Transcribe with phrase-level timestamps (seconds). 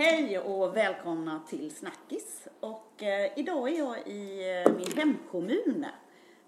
[0.00, 2.48] Hej och välkomna till Snackis.
[2.60, 5.86] Och eh, idag är jag i eh, min hemkommun,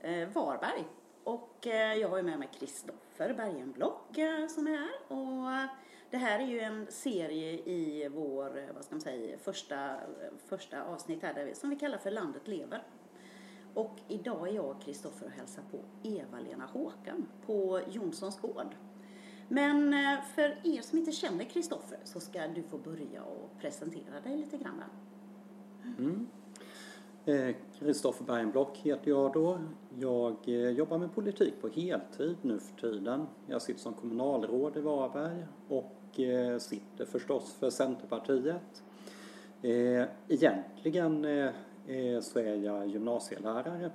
[0.01, 0.85] eh, Varberg.
[1.25, 4.91] Och eh, jag har ju med mig Kristoffer Bergenblock eh, som är här.
[5.09, 5.67] Och eh,
[6.11, 10.01] det här är ju en serie i vår, eh, vad ska man säga, första, eh,
[10.47, 12.83] första avsnitt här där vi, som vi kallar för Landet lever.
[13.75, 18.75] Och idag är jag och Kristoffer och hälsar på Eva-Lena Håkan på Jonssons gård.
[19.53, 24.21] Men eh, för er som inte känner Kristoffer så ska du få börja och presentera
[24.25, 24.83] dig lite grann.
[25.99, 26.27] Mm.
[27.25, 29.59] Eh, Kristoffer eh, Bergenblock heter jag då.
[29.99, 33.27] Jag eh, jobbar med politik på heltid nu för tiden.
[33.47, 38.83] Jag sitter som kommunalråd i Varberg och eh, sitter förstås för Centerpartiet.
[39.63, 41.27] Eh, egentligen
[42.23, 43.91] så är jag gymnasielärare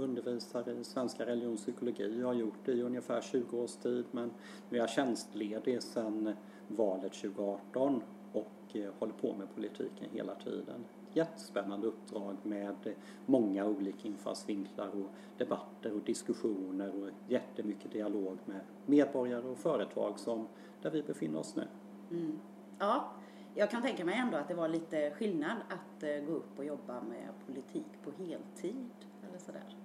[0.00, 2.22] undervisar i svenska religionspsykologi.
[2.22, 4.30] och har gjort det i ungefär 20 års tid men
[4.68, 6.34] nu är jag tjänstledig sedan
[6.68, 10.84] valet 2018 och eh, håller på med politiken hela tiden.
[11.12, 12.94] Jättespännande uppdrag med
[13.26, 20.48] många olika infallsvinklar och debatter och diskussioner och jättemycket dialog med medborgare och företag som
[20.82, 21.68] där vi befinner oss nu.
[22.10, 22.38] Mm.
[22.78, 23.12] Ja,
[23.54, 26.64] jag kan tänka mig ändå att det var lite skillnad att eh, gå upp och
[26.64, 28.90] jobba med politik på heltid
[29.28, 29.79] eller sådär.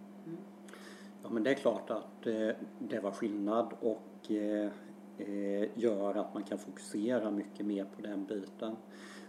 [1.26, 4.70] Ja men det är klart att eh, det var skillnad och eh,
[5.18, 8.76] eh, gör att man kan fokusera mycket mer på den biten.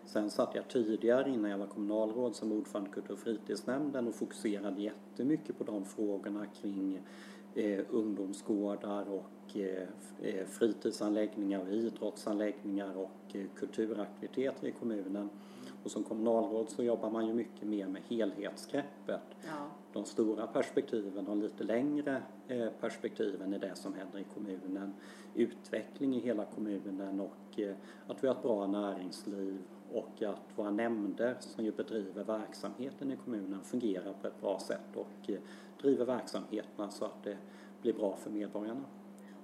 [0.05, 4.15] Sen satt jag tidigare innan jag var kommunalråd som ordförande i kultur och fritidsnämnden och
[4.15, 7.01] fokuserade jättemycket på de frågorna kring
[7.55, 9.89] eh, ungdomsgårdar och eh,
[10.23, 15.31] eh fritidsanläggningar och idrottsanläggningar och eh, kulturaktiviteter i kommunen.
[15.87, 19.23] Och som kommunalråd så jobbar man ju mycket mer med helhetsgreppet.
[19.47, 19.71] Ja.
[19.93, 24.95] De stora perspektiven, de lite längre eh, perspektiven är det som händer i kommunen.
[25.35, 27.77] Utveckling i hela kommunen och eh,
[28.07, 29.59] att vi har ett bra näringsliv
[29.93, 34.97] och att våra nämnder som ju bedriver verksamheten i kommunen fungerar på ett bra sätt
[34.97, 35.39] och eh,
[35.83, 37.39] driver verksamheterna så att det
[37.83, 38.85] blir bra för medborgarna.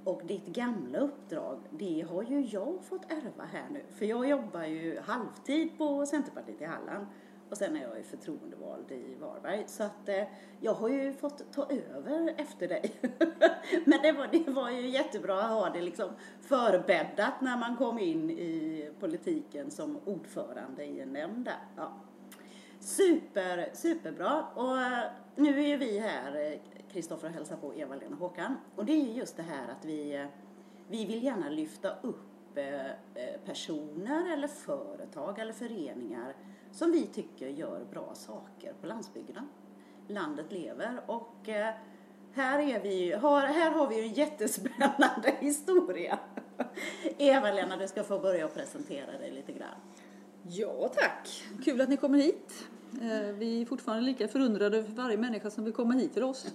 [0.05, 3.83] Och ditt gamla uppdrag, det har ju jag fått ärva här nu.
[3.95, 7.07] För jag jobbar ju halvtid på Centerpartiet i Halland
[7.53, 9.65] och sen är jag ju förtroendevald i Varberg.
[9.67, 10.25] Så att eh,
[10.61, 12.93] jag har ju fått ta över efter dig.
[13.85, 17.99] Men det var, det var ju jättebra att ha det liksom förbäddat när man kom
[17.99, 21.61] in i politiken som ordförande i en nämnd där.
[21.77, 21.93] Ja.
[22.81, 24.45] Super, superbra.
[24.55, 25.05] Och eh,
[25.37, 26.59] nu är ju vi här, eh,
[26.93, 28.57] Kristoffer och hälsar på Eva-Lena Håkan.
[28.77, 30.27] Och det är ju just det här att vi, eh,
[30.89, 36.35] vi vill gärna lyfta upp eh, personer eller företag eller föreningar
[36.73, 39.49] som vi tycker gör bra saker på landsbygden.
[40.09, 41.49] Landet lever och
[42.35, 46.19] här, är vi, har, här har vi ju en jättespännande historia.
[47.19, 49.81] Eva-Lena, du ska få börja och presentera dig lite grann.
[50.43, 51.45] Ja, tack.
[51.65, 52.69] Kul att ni kommer hit.
[53.01, 56.47] Eh, vi är fortfarande lika förundrade över varje människa som vill komma hit till oss.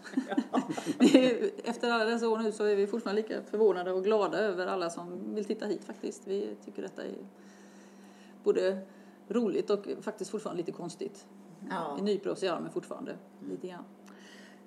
[1.64, 4.90] Efter alla dessa år nu så är vi fortfarande lika förvånade och glada över alla
[4.90, 6.28] som vill titta hit faktiskt.
[6.28, 7.16] Vi tycker detta är
[8.44, 8.80] både
[9.28, 11.26] roligt och faktiskt fortfarande lite konstigt.
[11.70, 11.94] Ja.
[11.96, 13.52] Vi nyper oss i armen fortfarande mm.
[13.52, 13.84] lite grann.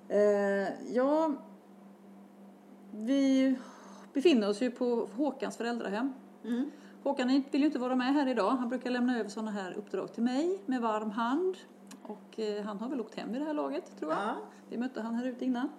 [0.07, 1.33] Eh, ja,
[2.91, 3.55] vi
[4.13, 6.13] befinner oss ju på Håkans föräldrahem.
[6.43, 6.71] Mm.
[7.03, 8.49] Håkan vill ju inte vara med här idag.
[8.49, 11.57] Han brukar lämna över sådana här uppdrag till mig med varm hand.
[12.03, 14.21] Och eh, han har väl åkt hem i det här laget, tror jag.
[14.21, 14.35] Ja.
[14.69, 15.69] Vi mötte han här ute innan.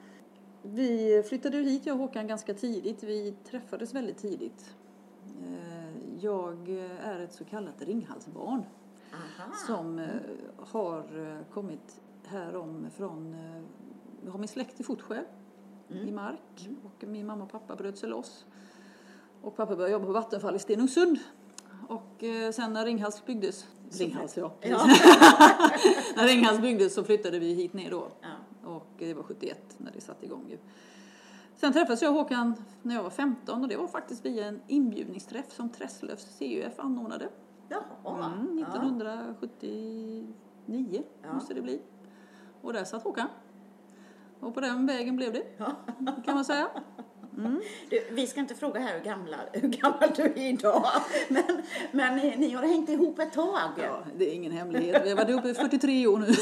[0.62, 3.02] Vi flyttade hit, jag och Håkan, ganska tidigt.
[3.02, 4.74] Vi träffades väldigt tidigt.
[5.40, 6.68] Eh, jag
[7.04, 8.64] är ett så kallat ringhalsbarn.
[9.12, 9.52] Aha.
[9.66, 10.06] Som eh,
[10.56, 11.04] har
[11.50, 13.36] kommit härom från,
[14.24, 15.24] jag har min släkt i Fotsjö
[15.90, 16.08] mm.
[16.08, 16.66] i Mark.
[16.66, 16.76] Mm.
[16.84, 18.46] Och min mamma och pappa bröt sig loss
[19.42, 21.18] och pappa började jobba på Vattenfall i Stenungsund.
[21.88, 24.86] Och eh, sen när Ringhals byggdes, Ringhals ja, ja.
[26.16, 28.08] när Ringhals byggdes så flyttade vi hit ner då.
[28.20, 28.28] Ja.
[28.64, 30.58] Och det var 71 när det satte igång ju.
[31.56, 34.60] Sen träffades jag och Håkan när jag var 15 och det var faktiskt via en
[34.66, 37.28] inbjudningsträff som Träslövs CUF anordnade.
[37.68, 38.32] Jaha.
[38.32, 41.32] Mm, 1979 ja.
[41.32, 41.80] måste det bli.
[42.62, 43.28] Och där satt Håkan.
[44.40, 45.44] Och på den vägen blev det,
[46.24, 46.68] kan man säga.
[47.38, 47.60] Mm.
[47.90, 50.84] Du, vi ska inte fråga här hur, gamla, hur gammal du är idag,
[51.28, 51.62] men,
[51.92, 53.70] men ni, ni har hängt ihop ett tag.
[53.76, 55.02] Ja, det är ingen hemlighet.
[55.04, 56.32] Vi har varit ihop i 43 år nu.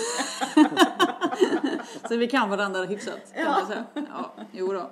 [2.09, 3.51] så vi kan varandra hyfsat, kan ja.
[3.51, 3.85] man säga.
[3.95, 4.91] Ja, jo då.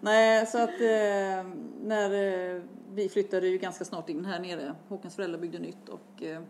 [0.00, 1.46] Nej, så att eh,
[1.82, 2.10] när
[2.54, 2.62] eh,
[2.92, 6.42] vi flyttade ju ganska snart in här nere, Håkans föräldrar byggde nytt och eh,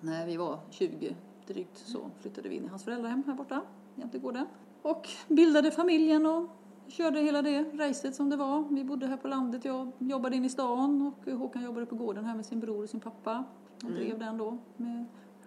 [0.00, 3.62] när vi var 20 drygt så flyttade vi in i hans föräldrahem här borta
[3.94, 4.46] jämte gården.
[4.82, 6.48] Och bildade familjen och
[6.90, 8.64] körde hela det racet som det var.
[8.70, 12.24] Vi bodde här på landet, jag jobbade in i stan och Håkan jobbade på gården
[12.24, 13.44] här med sin bror och sin pappa.
[13.84, 14.58] och drev den då.
[14.76, 15.04] Med,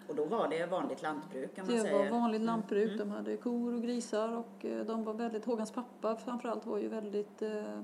[0.09, 2.03] Och då var det vanligt lantbruk kan man det säga.
[2.11, 6.15] var vanligt lantbruk, de hade kor och grisar och eh, de var väldigt, Hågans pappa
[6.15, 7.79] framförallt var ju väldigt eh,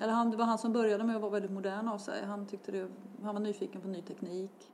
[0.00, 2.24] eller han, det var han som började med att vara väldigt modern av sig.
[2.24, 2.88] Han, tyckte det,
[3.22, 4.72] han var nyfiken på ny teknik.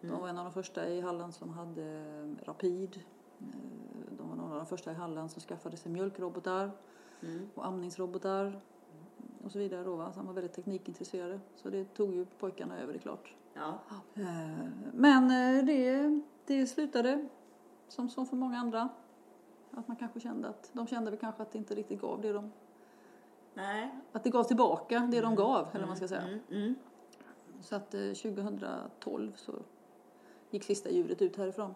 [0.00, 3.00] De var en av de första i Halland som hade eh, Rapid.
[4.18, 6.70] De var några av de första i Halland som skaffade sig mjölkrobotar
[7.22, 7.48] Mm.
[7.54, 8.60] och amningsrobotar
[9.44, 9.84] och så vidare.
[9.84, 10.12] Då, va?
[10.12, 11.40] Så han var väldigt teknikintresserad.
[11.56, 13.34] Så det tog ju pojkarna över, det är klart.
[13.54, 13.78] Ja.
[14.14, 17.28] Eh, Men eh, det, det slutade
[17.88, 18.88] som, som för många andra.
[19.70, 22.32] Att man kanske kände att de kände väl kanske att det inte riktigt gav det
[22.32, 22.52] de
[23.54, 23.94] Nej.
[24.12, 26.22] att det gav tillbaka det de gav, eller vad man ska säga.
[26.22, 26.74] Mm, mm.
[27.60, 29.52] Så att eh, 2012 så
[30.50, 31.74] gick sista djuret ut härifrån.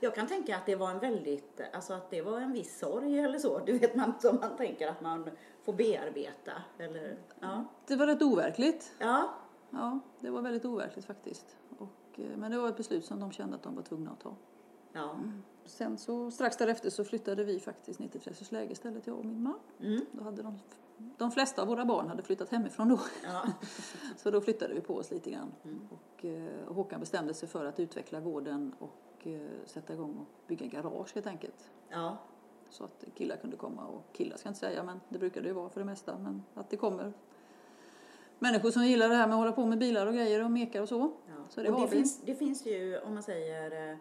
[0.00, 3.18] Jag kan tänka att det var en väldigt, alltså att det var en viss sorg
[3.18, 3.58] eller så.
[3.58, 5.30] Du vet man som man tänker att man
[5.62, 6.52] får bearbeta.
[6.78, 7.64] Eller, ja.
[7.86, 8.92] Det var rätt overkligt.
[8.98, 9.34] Ja.
[9.70, 11.56] Ja, det var väldigt overkligt faktiskt.
[11.78, 14.20] Och, eh, men det var ett beslut som de kände att de var tvungna att
[14.20, 14.34] ta.
[14.92, 15.16] Ja.
[15.64, 19.42] Sen så strax därefter så flyttade vi faktiskt ner till Träslövsläge istället, jag och min
[19.42, 19.58] man.
[19.80, 20.06] Mm.
[20.12, 20.58] Då hade de,
[21.18, 23.00] de flesta av våra barn hade flyttat hemifrån då.
[23.24, 23.42] Ja.
[24.16, 25.52] Så då flyttade vi på oss lite grann.
[25.64, 25.80] Mm.
[25.90, 30.66] Och eh, Håkan bestämde sig för att utveckla gården och eh, sätta igång och bygga
[30.66, 31.70] garage helt enkelt.
[31.90, 32.18] ja.
[32.70, 35.48] Så att killar kunde komma och killar ska jag inte säga men det brukar det
[35.48, 36.18] ju vara för det mesta.
[36.18, 37.12] Men att det kommer
[38.38, 40.82] människor som gillar det här med att hålla på med bilar och grejer och mekar
[40.82, 41.12] och så.
[41.26, 41.34] ja.
[41.48, 43.98] Så det och det, finns, det finns ju, om man säger, eh,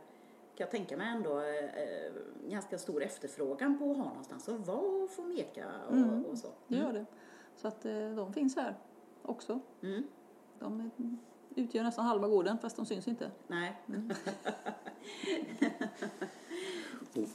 [0.58, 2.12] kan jag tänka mig ändå, eh,
[2.50, 6.26] ganska stor efterfrågan på att ha någonstans att vara och få meka och, Mm.
[6.26, 6.48] och så.
[6.68, 7.06] Det gör det.
[7.56, 8.76] Så att eh, de finns här
[9.22, 9.60] också.
[9.84, 10.04] Mm.
[10.60, 10.92] De
[11.56, 13.32] utgör nästan halva gården fast de syns inte.
[13.48, 13.82] Nej.
[13.86, 13.94] Och,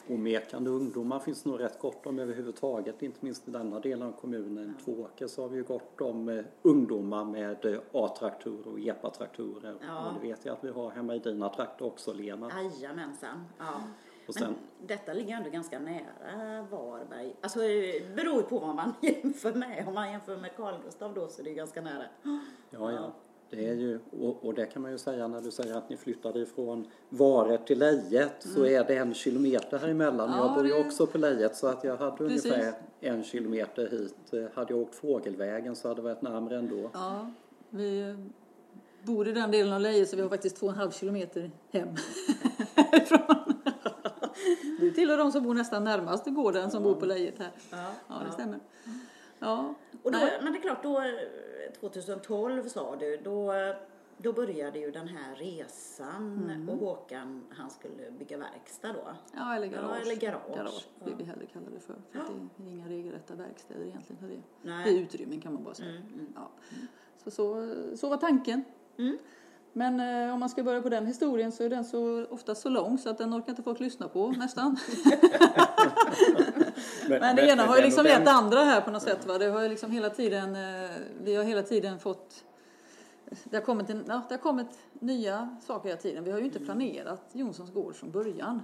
[0.06, 4.12] och mekande ungdomar finns nog rätt gott om överhuvudtaget, inte minst i denna delen av
[4.12, 4.75] kommunen.
[4.84, 9.76] Tvååker så har vi ju gott om eh, ungdomar med eh, A-traktorer och EPA-traktorer.
[9.87, 10.06] Ja.
[10.06, 12.50] Och det vet jag att vi har hemma i dina trakter också, Lena.
[12.81, 13.44] Jajamensan.
[13.58, 13.75] Ja.
[14.26, 17.37] Och sen, Men detta ligger ändå ganska nära Varberg.
[17.40, 19.84] Alltså det beror ju på vad man jämför med.
[19.88, 22.05] Om man jämför med Carl Gustav då så är det ju ganska nära.
[22.70, 23.12] ja, ja.
[23.56, 25.96] Det är ju, och, och det kan man ju säga när du säger att ni
[25.96, 30.28] flyttade ifrån Vare till Lejet så är det en kilometer här emellan.
[30.28, 30.38] Mm.
[30.38, 32.44] Ja, jag bor ju också på Lejet så att jag hade Precis.
[32.52, 34.32] ungefär en kilometer hit.
[34.32, 36.90] Eh, Hade jag åkt fågelvägen så hade det varit närmare ändå.
[36.93, 37.31] Ja,
[37.70, 38.16] vi
[39.02, 41.50] bor i den delen av Leje så vi har faktiskt två och en halv kilometer
[41.72, 41.88] hem
[42.75, 43.55] härifrån.
[44.81, 47.50] Du tillhör de som bor nästan närmast gården som bor på Lejet här.
[47.70, 48.58] Ja, Ja, det stämmer.
[49.38, 50.38] Ja, Och då, nej.
[50.43, 53.52] men det är klart, då, eh, 2012 sa du, då,
[54.19, 56.69] då började ju den här resan Mm.
[56.69, 59.08] och Håkan han skulle bygga verkstad då.
[59.34, 59.90] Ja, eller garage.
[59.90, 60.56] Ja, eller garage.
[60.56, 61.16] Garage vill Ja.
[61.19, 61.94] vi hellre kalla det för.
[62.10, 64.20] för att det är inga regelrätta verkstäder egentligen.
[64.20, 64.84] för Det, Nej.
[64.84, 65.90] det är utrymmen kan man bara säga.
[65.90, 66.32] Mm, mm.
[66.34, 66.50] Ja.
[67.25, 68.64] Så, så, så var tanken.
[69.74, 69.96] Mm.
[69.96, 72.69] Men eh, om man ska börja på den historien så är den så ofta så
[72.69, 74.76] lång så att den orkar inte folk lyssna på nästan.
[77.08, 79.26] Men det ena har ju liksom gett det andra här på något sätt.
[79.26, 79.38] Va?
[79.38, 80.90] Det har ju liksom hela tiden, eh,
[81.24, 82.44] vi har hela tiden fått
[83.44, 86.24] det har, kommit en, ja, det har kommit nya saker hela tiden.
[86.24, 88.62] Vi har ju inte planerat Jonssons gård från början.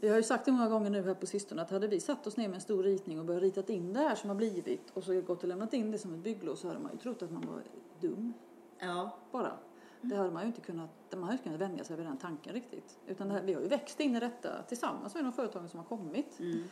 [0.00, 2.26] Vi har ju sagt det många gånger nu här på sistone att hade vi satt
[2.26, 4.90] oss ner med en stor ritning och börjat ritat in det här som har blivit
[4.94, 7.22] och så gått och lämnat in det som ett bygglov så hade man ju trott
[7.22, 7.62] att man var
[8.00, 8.32] dum
[8.78, 9.16] Ja.
[9.32, 9.52] bara.
[10.02, 12.52] Det hade man ju inte kunnat, man hade inte kunnat vänja sig vid den tanken
[12.54, 12.98] riktigt.
[13.06, 15.86] Utan här, vi har ju växt in i detta tillsammans med de företagen som har
[15.86, 16.64] kommit Mm.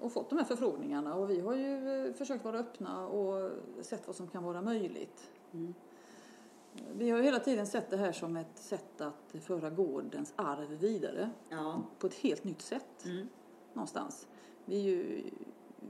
[0.00, 3.50] och fått de här förfrågningarna och vi har ju eh, försökt vara öppna och
[3.82, 5.30] sett vad som kan vara möjligt.
[5.52, 5.74] Mm.
[6.96, 10.68] Vi har ju hela tiden sett det här som ett sätt att föra gårdens arv
[10.70, 11.82] vidare Ja.
[11.98, 13.28] på ett helt nytt sätt Mm.
[13.72, 14.26] någonstans.
[14.64, 15.22] Vi är ju,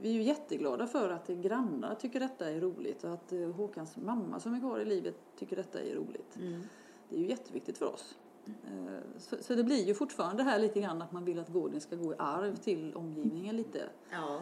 [0.01, 3.97] vi är ju jätteglada för att grannar tycker detta är roligt och att eh, Håkans
[3.97, 6.35] mamma som är kvar i livet tycker detta är roligt.
[6.35, 6.61] Mm.
[7.09, 8.17] Det är ju jätteviktigt för oss.
[8.45, 11.81] Eh, Så, så det blir ju fortfarande här lite grann att man vill att gården
[11.81, 13.89] ska gå i arv till omgivningen lite.
[14.11, 14.41] Ja.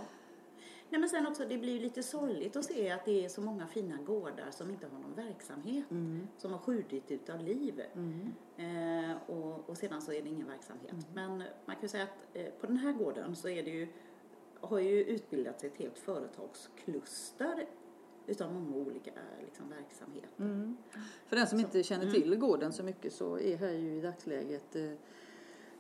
[0.89, 3.41] Nej, men sen också, det blir ju lite sorgligt att se att det är så
[3.41, 5.86] många fina gårdar som inte har någon verksamhet.
[6.38, 7.81] Som har skjutit ut av liv.
[8.57, 10.95] Eh, och, och sedan så är det ingen verksamhet.
[11.13, 13.88] Men man kan ju säga att eh, på den här gården så är det ju,
[14.63, 17.65] har ju utbildats ett helt företagskluster
[18.27, 19.12] utav många olika
[19.46, 20.74] liksom, verksamheter.
[21.27, 24.75] För den som inte känner till gården så mycket så är här ju i dagsläget
[24.75, 24.91] eh,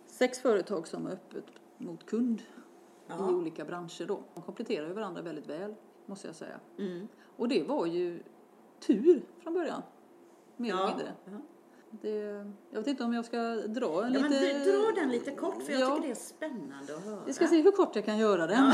[0.07, 1.45] sex företag som är öppet
[1.77, 2.41] mot kund
[3.07, 3.31] Ja.
[3.31, 4.23] i olika branscher då.
[4.33, 5.75] De kompletterar ju varandra väldigt väl,
[6.05, 6.59] måste jag säga.
[6.77, 7.07] Mm.
[7.37, 8.23] Och det var ju
[8.79, 9.81] tur från början,
[10.57, 10.87] mer eller Ja.
[10.87, 11.13] mindre.
[12.01, 12.09] Ja.
[12.09, 14.59] Det, jag vet inte om jag ska dra en Ja, men lite...
[14.59, 15.95] du, dra den lite kort för jag Ja.
[15.95, 17.19] tycker det är spännande att höra.
[17.25, 18.73] Vi ska se hur kort jag kan göra den.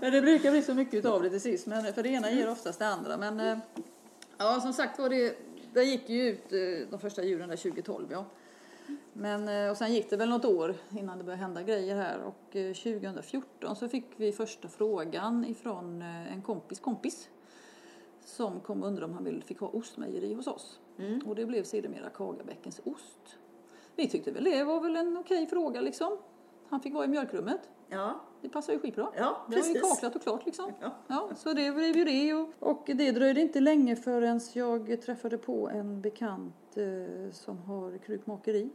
[0.00, 2.50] men det brukar bli så mycket av det till sist, men för det ena ger
[2.50, 3.16] oftast det andra.
[3.16, 3.58] Men eh,
[4.38, 5.36] ja, som sagt var det,
[5.74, 6.58] det gick ju ut eh,
[6.90, 8.24] de första djuren där 2012 ja.
[9.12, 12.18] Men, eh, och sen gick det väl något år innan det började hända grejer här
[12.22, 17.28] och eh, 2014 så fick vi första frågan ifrån en kompis kompis
[18.24, 20.80] som kom och undrade om han ville, fick ha ostmejeri hos oss.
[20.98, 21.20] Mm.
[21.26, 23.38] Och det blev sedermera Kagabäckens ost.
[23.96, 26.16] Vi tyckte väl det var väl en okej fråga liksom.
[26.68, 27.60] Han fick vara i mjölkrummet.
[27.88, 29.08] Ja, Det passar ju skitbra.
[29.16, 29.90] ja Det var ju precis.
[29.90, 30.72] kaklat och klart liksom.
[30.80, 30.90] Ja.
[31.06, 35.38] Ja, så det blev ju det och, och det dröjde inte länge förrän jag träffade
[35.38, 38.70] på en bekant eh, som har krukmakeri.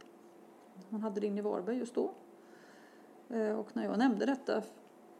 [0.90, 2.10] Hon hade det inne i Varberg just då.
[3.28, 4.62] Eh, och när jag nämnde detta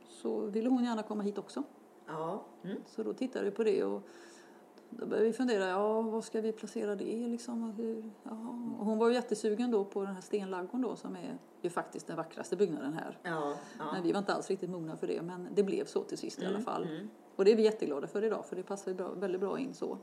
[0.09, 1.63] så ville hon gärna komma hit också.
[2.07, 2.45] Ja.
[2.65, 2.77] Mm.
[2.87, 4.03] Så då tittade vi på det och
[4.91, 7.69] då började vi fundera, ja var ska vi placera det liksom?
[7.71, 8.31] Och hur, ja.
[8.79, 12.07] och hon var ju jättesugen då på den här stenlaggon då som är ju faktiskt
[12.07, 13.19] den vackraste byggnaden här.
[13.23, 13.93] Ja, ja.
[13.93, 16.39] Men vi var inte alls riktigt mogna för det, men det blev så till sist
[16.39, 16.83] i alla Mm, fall.
[16.85, 17.09] mm.
[17.37, 19.75] Och det är vi jätteglada för idag, för det passar ju bra, väldigt bra in
[19.75, 19.99] så.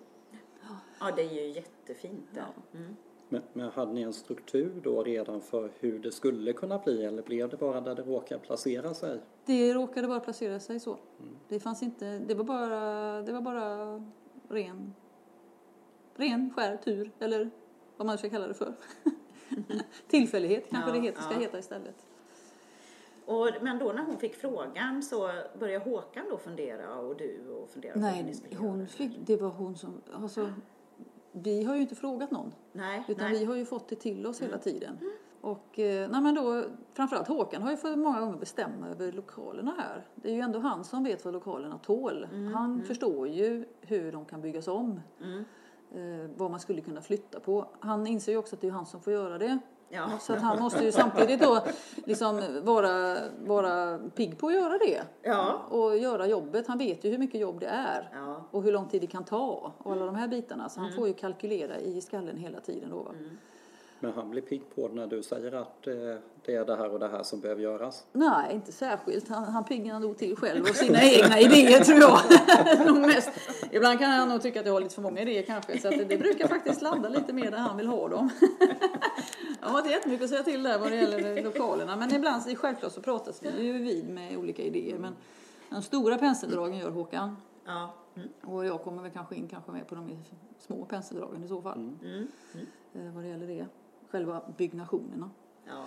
[1.00, 2.46] ja, det är ju jättefint där.
[2.72, 2.78] Ja.
[2.80, 2.96] Mm.
[3.34, 7.24] Men, men hade ni en struktur då redan för hur det skulle kunna bli eller
[7.24, 9.20] blev det bara där det råkar placera sig?
[9.46, 10.98] Det råkade bara placera sig så.
[11.48, 13.96] Det fanns inte, det var bara, det var bara
[14.50, 14.94] ren,
[16.16, 17.50] ren skär tur, eller
[17.98, 18.74] vad man ska kalla det för.
[20.08, 21.40] Tillfällighet kanske Ja, det heter, ska ja.
[21.40, 22.06] heta istället.
[23.26, 27.70] Och, men då när hon fick frågan så började Håkan då fundera och du och
[27.70, 28.88] fundera på hur ni Nej, skulle hon göra?
[28.88, 30.54] fick, det var hon som, alltså,
[31.34, 32.54] vi har ju inte frågat någon.
[32.72, 33.40] Nej, Utan nej.
[33.40, 34.98] vi har ju fått det till oss hela tiden.
[35.42, 36.64] Och eh, nej men då,
[36.94, 40.08] framförallt Håkan har ju fått många gånger bestämma över lokalerna här.
[40.16, 42.28] Det är ju ändå han som vet vad lokalerna tål.
[42.54, 45.02] Han förstår ju hur de kan byggas om.
[45.22, 45.44] Mm.
[45.96, 47.66] Eh, vad man skulle kunna flytta på.
[47.80, 49.60] Han inser ju också att det är han som får göra det.
[49.94, 50.10] Ja.
[50.20, 51.62] Så att han måste ju samtidigt då
[52.06, 55.02] liksom vara, vara pigg på att göra det.
[55.22, 55.54] Ja.
[55.70, 56.68] Och göra jobbet.
[56.68, 58.10] Han vet ju hur mycket jobb det är.
[58.14, 58.48] Ja.
[58.52, 59.74] Och hur lång tid det kan ta.
[59.78, 60.70] Och alla de här bitarna.
[60.70, 63.04] Så han får ju kalkylera i skallen hela tiden då.
[63.04, 63.12] Va?
[64.04, 65.94] Men han blir pigg på när du säger att eh,
[66.46, 68.06] det är det här och det här som behöver göras.
[68.14, 69.30] Nej, inte särskilt.
[69.30, 72.20] Han, han piggnar nog till själv och sina egna idéer tror jag.
[72.88, 73.30] nog mest.
[73.72, 75.80] Ibland kan han nog tycka att jag har lite för många idéer kanske.
[75.80, 78.30] Så att det, det brukar faktiskt landa lite mer där han vill ha dem.
[79.62, 81.96] jag har inte jättemycket att säga till där vad det gäller lokalerna.
[81.96, 84.98] Men ibland, så- självklart så pratas vi ju vid med olika idéer.
[84.98, 85.16] Men
[85.70, 87.38] de stora penseldragen gör Håkan.
[87.66, 87.94] Ja.
[88.16, 88.30] Mm.
[88.42, 90.24] Och jag kommer väl kanske in kanske med på de
[90.60, 91.78] små penseldragen i så fall.
[92.04, 92.28] Mm.
[92.96, 93.66] Eh, vad det gäller det.
[94.14, 95.30] Själva byggnationerna.
[95.66, 95.84] Ja.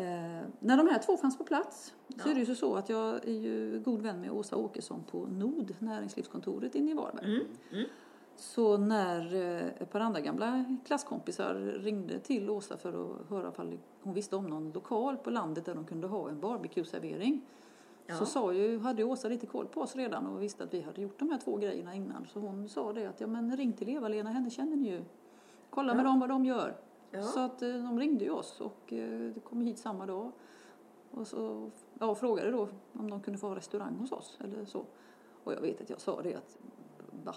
[0.00, 2.30] Eh, när de här två fanns på plats så Ja.
[2.30, 5.74] är det ju så att jag är ju god vän med Åsa Åkesson på NOD,
[5.78, 7.34] näringslivskontoret inne i Varberg.
[7.34, 7.46] Mm.
[7.72, 7.84] Mm.
[8.36, 12.88] Så när eh, ett par andra gamla klasskompisar ringde till Åsa för
[13.22, 16.40] att höra om hon visste om någon lokal på landet där de kunde ha en
[16.40, 17.40] barbecue-servering.
[18.06, 18.14] Ja.
[18.16, 21.02] Så sa ju, hade Åsa lite koll på oss redan och visste att vi hade
[21.02, 22.26] gjort de här två grejerna innan.
[22.32, 25.04] Så hon sa det att ja men ring till Eva-Lena, henne känner ni ju.
[25.70, 26.08] Kolla med Ja.
[26.08, 26.76] dem vad de gör.
[27.14, 27.22] Ja.
[27.22, 30.32] Så att eh, de ringde ju oss och eh, det kom hit samma dag.
[31.10, 34.84] Och så ja, frågade då om de kunde få ha restaurang hos oss eller så.
[35.44, 36.58] Och jag vet att jag sa det att
[37.24, 37.34] va?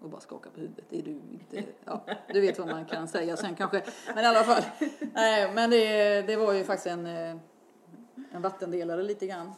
[0.00, 0.92] Och bara skaka på huvudet.
[0.92, 1.64] Är du inte...
[1.84, 2.00] Ja,
[2.32, 3.82] du vet vad man kan säga sen kanske.
[4.14, 4.62] Men i alla fall.
[5.14, 7.36] Nej, men det, det var ju faktiskt en, eh,
[8.32, 9.52] en vattendelare lite grann.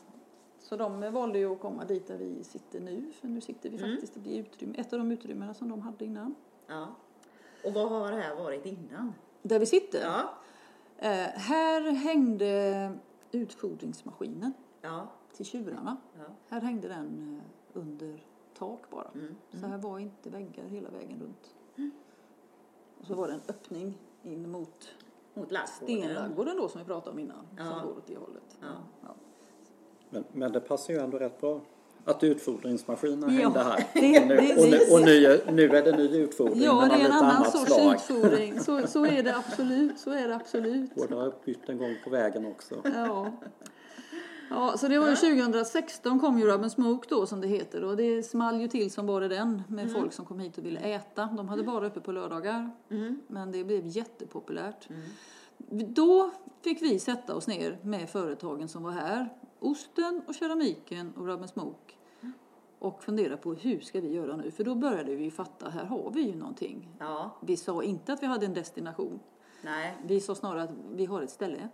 [0.59, 3.13] Så de valde ju att komma dit där vi sitter nu.
[3.13, 3.91] För nu sitter vi Mm.
[3.91, 6.35] faktiskt i utrymme, ett av de utrymmena som de hade innan.
[6.67, 6.89] ja.
[7.65, 9.15] Och vad har det här varit innan?
[9.43, 10.01] Där vi sitter.
[10.03, 10.35] Ja.
[10.99, 12.93] Eh, här hängde
[13.33, 15.09] utfodringsmaskinen Ja.
[15.33, 15.97] till tjurarna.
[16.19, 16.25] Ja.
[16.49, 17.39] Här hängde den
[17.75, 18.25] eh, under
[18.59, 19.09] tak bara.
[19.15, 19.35] Mm.
[19.53, 21.55] Så här var inte väggar hela vägen runt.
[23.01, 24.89] Och så var det en öppning in mot
[25.35, 25.69] Mot ladugården.
[25.69, 27.47] stenladugården då som vi pratade om innan.
[27.57, 27.65] Ja.
[27.65, 28.59] Som går åt det hållet.
[28.61, 28.67] Ja.
[29.03, 29.15] Ja.
[30.11, 31.61] Men, men det passar ju ändå rätt bra
[32.05, 33.85] att utfodringsmaskinen Ja, hängde här.
[33.95, 36.89] det- och nu, det- och nu, det- och nu, nu är det ny utfodring Ja,
[36.91, 37.95] det är en annan sorts slag.
[37.95, 38.61] utfodring.
[38.61, 39.99] Så, så är det absolut.
[39.99, 40.95] Så är det absolut.
[40.95, 42.75] Båda har bytt en gång på vägen också.
[42.95, 43.33] Ja.
[44.53, 47.97] Ja, så det var ju 2016 kom ju Rub Smoke då som det heter och
[47.97, 51.29] det small ju till som bara den med folk som kom hit och ville äta.
[51.37, 53.21] De hade bara uppe på lördagar Mm.
[53.27, 54.89] men det blev jättepopulärt.
[54.91, 55.01] Mm.
[55.95, 56.31] Då
[56.65, 59.29] fick vi sätta oss ner med företagen som var här,
[59.61, 61.95] osten och keramiken och Rub Smoke
[62.81, 64.51] och fundera på hur ska vi göra nu?
[64.51, 66.89] För då började vi ju fatta, här har vi ju någonting.
[66.99, 67.37] Ja.
[67.41, 69.21] Vi sa inte att vi hade en destination.
[69.63, 69.97] Nej.
[70.05, 71.69] Vi sa snarare att vi har ett ställe.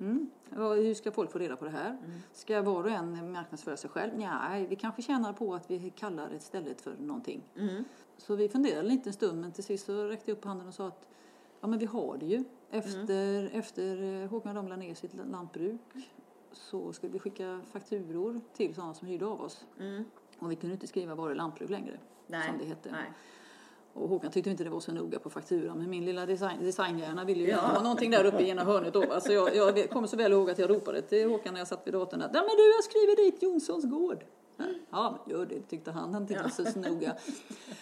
[0.00, 0.30] Mm.
[0.50, 1.98] Hur ska folk få reda på det här?
[2.32, 4.12] Ska var och en marknadsföra sig själv?
[4.16, 7.42] Nej, vi kanske tjänar på att vi kallar ett stället för någonting.
[7.56, 7.84] Mm.
[8.16, 10.74] Så vi funderade lite en stund men till sist så räckte jag upp handen och
[10.74, 11.06] sa att
[11.60, 12.44] ja men vi har det ju.
[12.70, 15.80] Efter, efter eh, Håkan ramlade ner sitt lantbruk
[16.52, 19.66] så skulle vi skicka fakturor till sådana som hyrde av oss.
[19.80, 20.04] Mm.
[20.38, 21.98] Och vi kunde inte skriva var det lantbruk längre.
[22.26, 22.48] Nej.
[22.48, 22.90] Som det hette.
[22.90, 23.12] Nej.
[23.94, 27.24] Och Håkan tyckte inte det var så noga på fakturan men min lilla design, designhjärna
[27.24, 27.58] ville ju ja.
[27.58, 29.20] ha någonting där uppe i ena hörnet då.
[29.20, 31.86] Så jag, jag kommer så väl ihåg att jag ropade till Håkan när jag satt
[31.86, 34.24] vid datorn Nej men du jag skriver dit Jonssons gård.
[34.90, 36.14] Ja, men gör det, tyckte han.
[36.14, 36.72] Han tyckte inte ja.
[36.72, 37.16] så noga.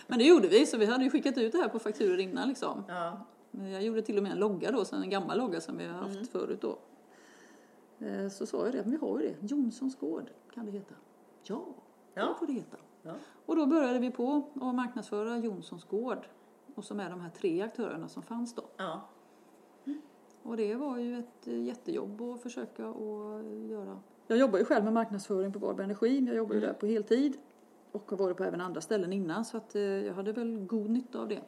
[0.07, 2.49] Men det gjorde vi, så vi hade ju skickat ut det här på fakturor innan
[2.49, 2.85] liksom.
[2.89, 3.27] Ja.
[3.50, 6.15] Jag gjorde till och med en logga då, en gammal logga som vi har haft
[6.15, 6.27] mm.
[6.27, 6.79] förut då.
[8.00, 10.95] Eh, så sa jag det, men vi har ju det, Jonssons gård kan det heta.
[11.42, 11.64] Ja,
[12.14, 12.28] ja.
[12.28, 12.76] det får det heta.
[13.02, 13.12] Ja.
[13.47, 16.26] Och då började vi på att marknadsföra Jonssons gård.
[16.75, 18.62] Och som är de här tre aktörerna som fanns då.
[18.76, 19.00] Ja.
[19.85, 20.00] Mm.
[20.42, 24.00] Och det var ju ett eh, jättejobb att försöka att göra.
[24.26, 26.25] Jag jobbar ju själv med marknadsföring på Varberg Energi.
[26.26, 26.73] Jag jobbar ju mm.
[26.73, 27.37] där på heltid.
[27.92, 30.90] Och har varit på även andra ställen innan så att eh, jag hade väl god
[30.90, 31.40] nytta av det.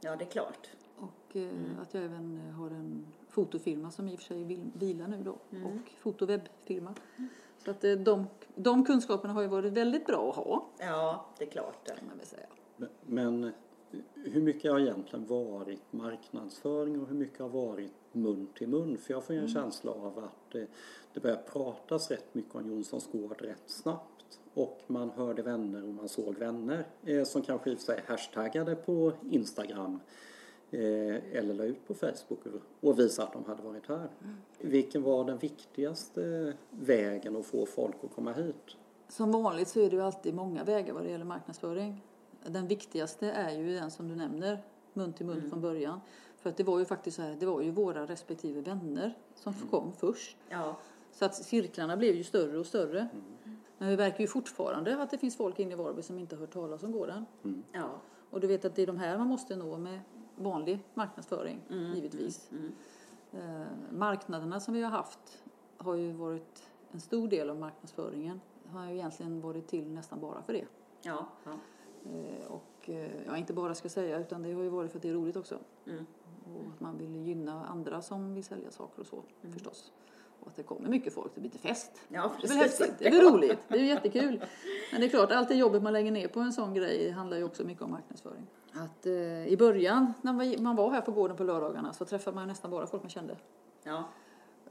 [0.00, 0.70] Ja, det är klart.
[0.96, 1.78] Och mm.
[1.82, 3.06] att jag även har en
[3.36, 5.36] fotofirma som i och för sig vilar nu då.
[5.50, 5.66] Mm.
[5.66, 6.94] Och fotowebbfirma.
[7.16, 7.28] Mm.
[7.64, 10.66] Så att de, de kunskaperna har ju varit väldigt bra att ha.
[10.78, 11.84] Ja, det är klart.
[11.84, 11.94] Det.
[12.08, 12.46] Man vill säga.
[12.76, 13.52] Men, men
[14.14, 18.98] hur mycket har egentligen varit marknadsföring och hur mycket har varit mun till mun?
[18.98, 19.62] För jag får ju en mm.
[19.62, 20.66] känsla av att det,
[21.12, 24.40] det börjar pratas rätt mycket om Jonssons gård rätt snabbt.
[24.54, 28.02] Och man hörde vänner och man såg vänner eh, som kanske i och för sig
[28.06, 30.25] hashtaggade på Instagram eh,
[30.70, 32.40] eller la ut på Facebook
[32.80, 33.96] och visade att de hade varit här.
[33.96, 34.36] Mm.
[34.58, 38.76] Vilken var den viktigaste vägen att få folk att komma hit?
[39.08, 42.04] Som vanligt så är det ju alltid många vägar vad det gäller marknadsföring.
[42.46, 45.50] Den viktigaste är ju den som du nämner, mun till mun mm.
[45.50, 46.00] från början.
[46.36, 49.54] För att det var ju faktiskt så här, det var ju våra respektive vänner som
[49.54, 49.68] mm.
[49.68, 50.36] kom först.
[50.48, 50.76] Ja.
[51.12, 52.98] Så att cirklarna blev ju större och större.
[52.98, 53.56] Mm.
[53.78, 56.40] Men vi märker ju fortfarande att det finns folk inne i Varberg som inte har
[56.40, 57.26] hört talas om gården.
[57.44, 57.62] Mm.
[57.72, 57.90] Ja.
[58.30, 60.00] Och du vet att det är de här man måste nå med
[60.36, 61.94] vanlig marknadsföring, mm.
[61.94, 62.50] givetvis.
[62.50, 62.72] Mm.
[63.32, 65.42] Eh, marknaderna som vi har haft
[65.76, 68.40] har ju varit en stor del av marknadsföringen.
[68.66, 70.64] Har ju egentligen varit till nästan bara för det.
[71.02, 71.26] Ja.
[71.44, 71.52] ja.
[72.10, 75.02] Eh, och eh, ja, inte bara ska säga utan det har ju varit för att
[75.02, 75.58] det är roligt också.
[75.86, 76.06] Mm.
[76.54, 79.52] Och att man vill gynna andra som vill sälja saker och så mm.
[79.52, 79.92] förstås.
[80.40, 82.00] Och att det kommer mycket folk, det blir lite fest.
[82.08, 84.44] Ja, det är väl häftigt, det är väl roligt, det är ju jättekul.
[84.92, 87.36] Men det är klart, allt det jobbet man lägger ner på en sån grej handlar
[87.36, 88.46] ju också mycket om marknadsföring.
[88.84, 92.48] Att eh, i början när man var här på gården på lördagarna så träffade man
[92.48, 93.36] nästan bara folk man kände.
[93.82, 94.04] Ja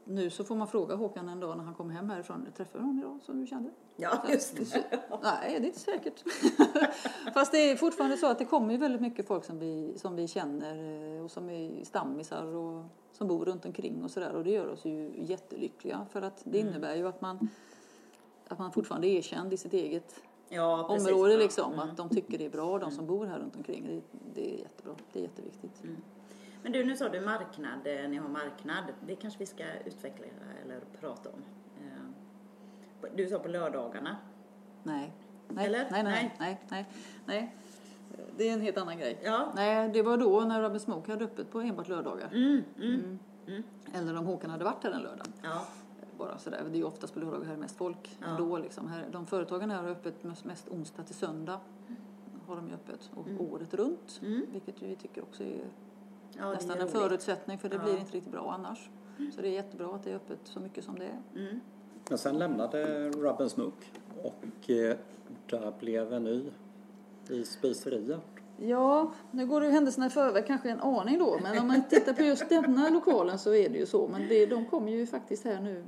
[0.06, 2.48] nu så får man fråga Håkan en dag när han kommer hem härifrån.
[2.58, 3.70] Träffade du någon idag som du kände?
[3.96, 4.66] Ja, just det.
[4.66, 4.78] Så,
[5.24, 6.24] nej, det är inte säkert.
[7.34, 10.16] Fast det är fortfarande så att det kommer ju väldigt mycket folk som vi, som
[10.16, 10.76] vi känner
[11.16, 14.32] eh, och som är stammisar och som bor runt omkring och sådär.
[14.36, 16.70] Och det gör oss ju jättelyckliga för att det mm.
[16.70, 17.50] innebär ju att man,
[18.48, 21.74] att man fortfarande är erkänd i sitt eget ja, precis, område liksom.
[21.74, 21.90] Mm.
[21.90, 23.88] Att de tycker det är bra, de som bor här runt omkring.
[23.88, 24.02] Det,
[24.34, 25.84] det är jättebra, det är jätteviktigt.
[25.84, 26.02] Mm.
[26.64, 28.84] Men du, nu sa du marknad, eh, ni har marknad.
[29.08, 30.26] Det kanske vi ska utveckla
[30.64, 31.44] eller prata om.
[31.78, 34.18] Eh, du sa på lördagarna.
[34.84, 35.14] Nej.
[35.48, 35.88] Nej, eller?
[35.92, 36.86] nej, nej, nej, nej,
[37.26, 37.56] nej.
[38.38, 39.20] Det är en helt annan grej.
[39.24, 39.52] Ja.
[39.56, 42.28] Nej, det var då när Robin Smoke hade öppet på enbart lördagar.
[42.28, 43.20] Mm, mm, mm.
[43.48, 43.64] mm.
[43.94, 45.28] Eller om Håkan hade varit här en lördag.
[45.42, 45.66] Ja.
[46.18, 46.64] Bara sådär.
[46.64, 48.18] Det är ju oftast på lördagar här är mest folk.
[48.22, 48.36] Ja.
[48.38, 48.88] Då liksom.
[48.88, 51.60] Här, de företagen här har öppet mest onsdag till söndag.
[52.48, 53.42] Har de ju öppet och mm.
[53.42, 54.20] året runt.
[54.22, 54.46] Mm.
[54.52, 55.66] Vilket vi tycker också är
[56.38, 57.84] ja, nästan en förutsättning för det ja.
[57.84, 58.90] blir inte riktigt bra annars.
[59.36, 61.22] Så det är jättebra att det är öppet så mycket som det är.
[61.36, 61.60] Mm.
[62.10, 63.86] Men sen lämnade Rub Smoke
[64.24, 64.98] och eh,
[65.50, 66.52] där blev en ny
[67.30, 68.22] i spiseriet.
[68.58, 71.84] Ja, nu går det ju händelserna i förväg kanske en aning då, men om man
[71.90, 74.08] tittar på just denna lokalen så är det ju så.
[74.08, 75.84] Men det, de kommer ju faktiskt här nu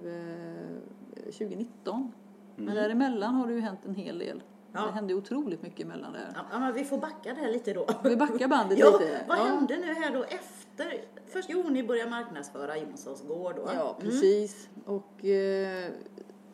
[1.16, 1.96] eh, 2019.
[1.96, 2.12] Mm.
[2.56, 4.44] Men däremellan har det ju hänt en hel del.
[4.72, 4.86] Ja.
[4.86, 6.34] Det hände otroligt mycket emellan där.
[6.52, 7.88] Ja, men vi får backa där lite då.
[8.04, 9.22] Vi backar bandet ja, lite.
[9.28, 9.44] Vad ja.
[9.44, 11.02] hände nu här då efter?
[11.28, 13.70] Först, jo, ni började marknadsföra Jonssons gård då.
[13.76, 14.12] Ja, mm.
[14.12, 14.70] precis.
[14.76, 14.98] Mm.
[14.98, 15.92] Och eh,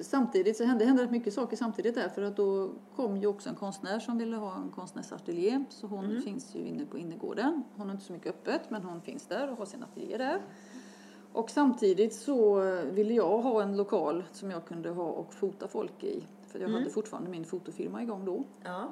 [0.03, 3.49] samtidigt så hände, hände rätt mycket saker samtidigt där för att då kom ju också
[3.49, 6.21] en konstnär som ville ha en konstnärsateljé så hon mm.
[6.21, 7.63] finns ju inne på innergården.
[7.75, 10.41] Hon har inte så mycket öppet men hon finns där och har sin ateljé där.
[11.33, 12.61] Och samtidigt så
[12.91, 16.23] ville jag ha en lokal som jag kunde ha och fota folk i.
[16.47, 16.79] För jag mm.
[16.79, 18.43] hade fortfarande min fotofirma igång då.
[18.63, 18.89] Ja.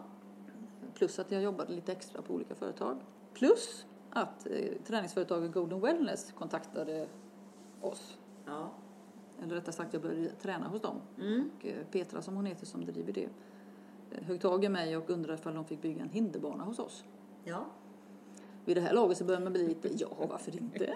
[0.93, 2.97] Plus att jag jobbade lite extra på olika företag.
[3.33, 4.53] Plus att eh,
[4.87, 7.07] träningsföretaget Golden Wellness kontaktade
[7.81, 8.17] oss.
[8.45, 8.69] Ja.
[9.41, 11.01] Eller rättare sagt, jag började träna hos dem.
[11.19, 11.49] Mm.
[11.57, 13.29] Och eh, Petra som hon heter som driver det
[14.11, 17.03] eh, högg tag i mig och undrade ifall de fick bygga en hinderbana hos oss.
[17.43, 17.65] Ja
[18.65, 20.85] vid det här laget så börjar man bli lite, ja varför inte?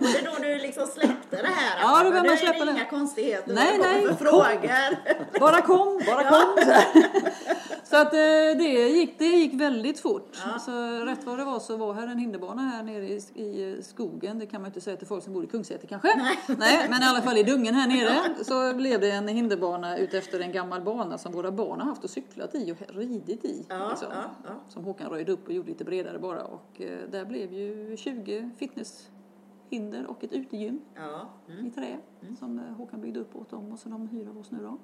[0.00, 1.80] Var det då du liksom släppte det här?
[1.80, 2.70] Ja, då började man släppa det.
[2.70, 3.54] inga konstigheter?
[3.54, 4.16] Nej, nej.
[4.16, 5.40] Frågor?
[5.40, 6.58] Bara kom, bara kom.
[7.90, 8.18] Så att eh,
[8.58, 10.36] det gick, det gick väldigt fort.
[10.60, 14.38] Så rätt vad det var så var här en hinderbana här nere i, i skogen.
[14.38, 16.08] Det kan man inte säga till folk som bor i Kungsäter kanske.
[16.16, 16.38] Nej.
[16.58, 20.40] Nej, men i alla fall i dungen här nere så blev det en hinderbana utefter
[20.40, 23.66] en gammal bana som våra barn har haft och cyklat i och ridit i.
[23.68, 24.08] Ja, liksom.
[24.12, 24.50] ja, ja.
[24.68, 26.44] Som Håkan röjde upp och gjorde lite bredare bara.
[26.44, 31.28] Och eh, där blev ju 20 fitnesshinder och ett utegym Ja.
[31.48, 31.66] Mm.
[31.66, 31.96] i trä
[32.38, 34.78] som eh, Håkan byggde upp åt dem och så de hyr av oss nu då.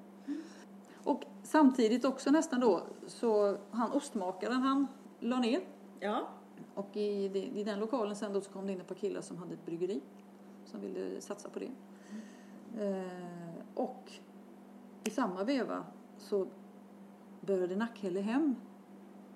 [1.05, 4.87] Och samtidigt också nästan då så han ostmakaren han
[5.21, 5.61] la ner
[6.01, 6.29] Ja.
[6.75, 7.25] och i,
[7.61, 9.67] i den lokalen sen då så kom det in ett par killar som hade ett
[9.67, 10.01] bryggeri
[10.65, 11.71] som ville satsa på det.
[12.85, 14.13] Eh, och
[15.05, 15.85] i samma veva
[16.19, 16.47] så
[17.41, 18.57] började Nackhälle hem.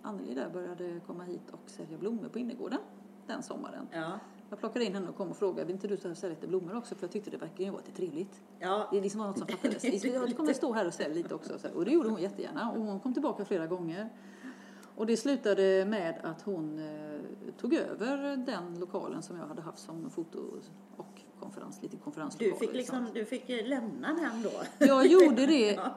[0.03, 2.79] Anneli där började komma hit och sälja blommor på innergården
[3.27, 3.89] den sommaren.
[3.93, 4.13] Ja.
[4.51, 6.95] Jag plockade in henne och kom och frågade, vill inte du sälja lite blommor också?
[6.95, 8.41] För jag tyckte det verkade ju vara lite trevligt.
[8.59, 8.89] Ja.
[8.93, 9.85] Det liksom var något som fattades.
[10.05, 11.59] Jag kommer stå här och sälja lite också.
[11.75, 12.71] Och det gjorde hon jättegärna.
[12.71, 14.09] Och hon kom tillbaka flera gånger.
[14.95, 17.21] Och det slutade med att hon eh,
[17.61, 20.39] tog över den lokalen som jag hade haft som foto
[20.97, 22.59] och konferens, lite konferenslokal.
[22.61, 24.87] Du fick liksom, du fick lämna den då.
[24.87, 25.73] Jag gjorde det.
[25.83, 25.95] Ja.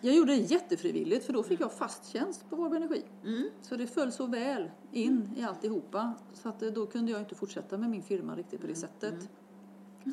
[0.00, 3.02] Jag gjorde det jättefrivilligt för då fick jag fast tjänst på Varberg Energi.
[3.24, 3.50] Mm.
[3.62, 6.14] Så det föll så väl in i alltihopa.
[6.32, 9.28] Så att eh, då kunde jag inte fortsätta med min firma riktigt på det sättet.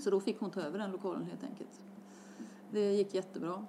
[0.04, 1.82] Så då fick hon ta över den lokalen helt enkelt.
[2.72, 3.66] Det gick jättebra.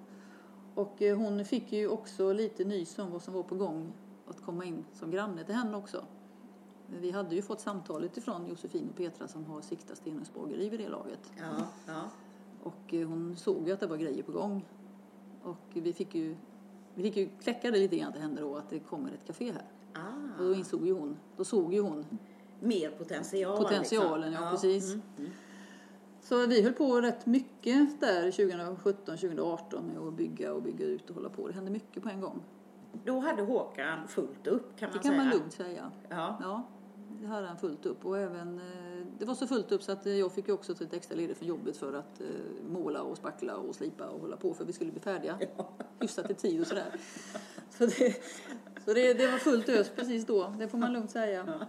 [0.74, 3.92] Och eh, hon fick ju också lite nys om vad som var på gång
[4.26, 6.04] att komma in som granne till henne också.
[6.86, 10.80] Vi hade ju fått samtalet ifrån Josefin och Petra som har Sikta Stenhus bageri vid
[10.80, 11.32] det laget.
[11.38, 11.66] Ja.
[11.86, 12.02] Ja.
[12.62, 14.64] Och eh, hon såg ju att det var grejer på gång.
[15.46, 16.36] Och vi fick ju,
[16.94, 19.52] vi fick ju kläcka det lite grann till henne då att det kommer ett café
[19.52, 19.64] här.
[20.38, 20.54] Och då Ah.
[20.56, 22.06] insåg ju hon, då såg ju hon
[22.60, 23.56] Mer potential.
[23.56, 24.44] potentialen, liksom.
[24.44, 24.92] ja, precis.
[24.94, 25.02] Mm.
[25.18, 25.30] Mm.
[26.20, 31.08] Så vi höll på rätt mycket där 2017, 2018 med att bygga och bygga ut
[31.10, 31.48] och hålla på.
[31.48, 32.42] Det hände mycket på en gång.
[33.04, 35.24] Då hade Håkan fullt upp kan man Det kan säga.
[35.24, 35.90] man lugnt säga.
[36.08, 36.36] Ja.
[36.40, 36.62] Ja,
[37.20, 38.04] det hade han fullt upp.
[38.06, 40.74] Och även, eh, det var så fullt upp så att eh, jag fick ju också
[40.74, 42.26] ta ett extra ledigt från jobbet för att eh,
[42.68, 45.38] måla och spackla och slipa och hålla på för vi skulle bli färdiga.
[46.00, 47.00] Hyfsat i tid och sådär.
[47.70, 48.22] Så, det,
[48.84, 51.66] så det, det var fullt ös precis då, det får man lugnt säga.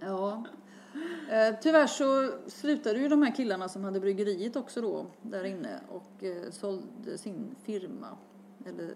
[0.00, 0.44] Ja.
[1.30, 5.80] Eh, tyvärr så slutade ju de här killarna som hade bryggeriet också då där inne
[5.88, 8.18] och eh, sålde sin firma.
[8.66, 8.94] Eller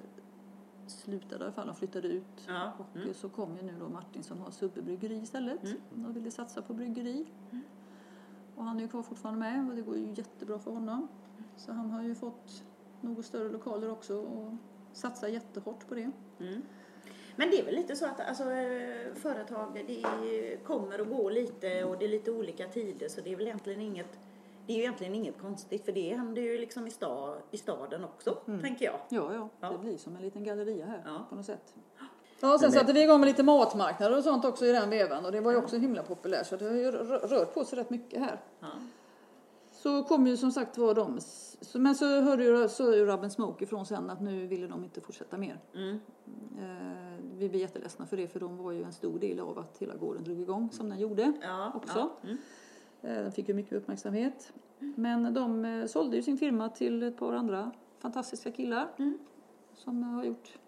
[0.87, 2.45] slutade i alla fall, de flyttade ut.
[2.49, 2.73] Ja.
[2.79, 3.15] Och Mm.
[3.15, 5.63] så kom ju nu då Martin som har Subbe istället.
[5.65, 6.07] Mm.
[6.11, 7.27] Och ville satsa på bryggeri.
[8.57, 11.09] Och han är ju kvar fortfarande med och det går ju jättebra för honom.
[11.57, 12.65] Så han har ju fått
[13.01, 14.53] något större lokaler också och
[14.93, 16.11] satsar jättehårt på det.
[16.41, 16.63] Mm.
[17.37, 21.85] Men det är väl lite så att alltså, eh, företag det kommer och går lite
[21.85, 24.19] och det är lite olika tider så det är väl egentligen inget
[24.67, 28.05] det är ju egentligen inget konstigt för det händer ju liksom i, sta, i staden
[28.05, 28.31] också,
[28.63, 28.95] tänker jag.
[29.09, 29.69] Ja, ja, Ja.
[29.73, 31.27] det blir som en liten galleria här Ja.
[31.31, 31.75] på något sätt.
[32.41, 35.33] Ja, sen satte vi igång med lite matmarknader och sånt också i den vevan och
[35.33, 37.91] det var ju också himla populärt så det har ju rö- rört på sig rätt
[37.91, 38.41] mycket här.
[38.61, 38.67] Ja.
[39.73, 41.19] Så kom ju som sagt var de,
[41.75, 45.01] men så hörde ju, så ju Rub Smoke ifrån sen att nu ville de inte
[45.01, 45.59] fortsätta mer.
[45.75, 46.01] Mm.
[46.59, 49.79] Eh, vi blir jätteledsna för det för de var ju en stor del av att
[49.79, 51.33] hela gården drog igång som den gjorde.
[51.43, 51.99] Ja, Också.
[51.99, 52.11] Ja.
[52.29, 52.37] Mm.
[53.05, 54.53] Eh, den fick ju mycket uppmärksamhet.
[54.79, 59.19] Men de eh, sålde ju sin firma till ett par andra fantastiska killar Mm.
[59.75, 60.59] som har gjort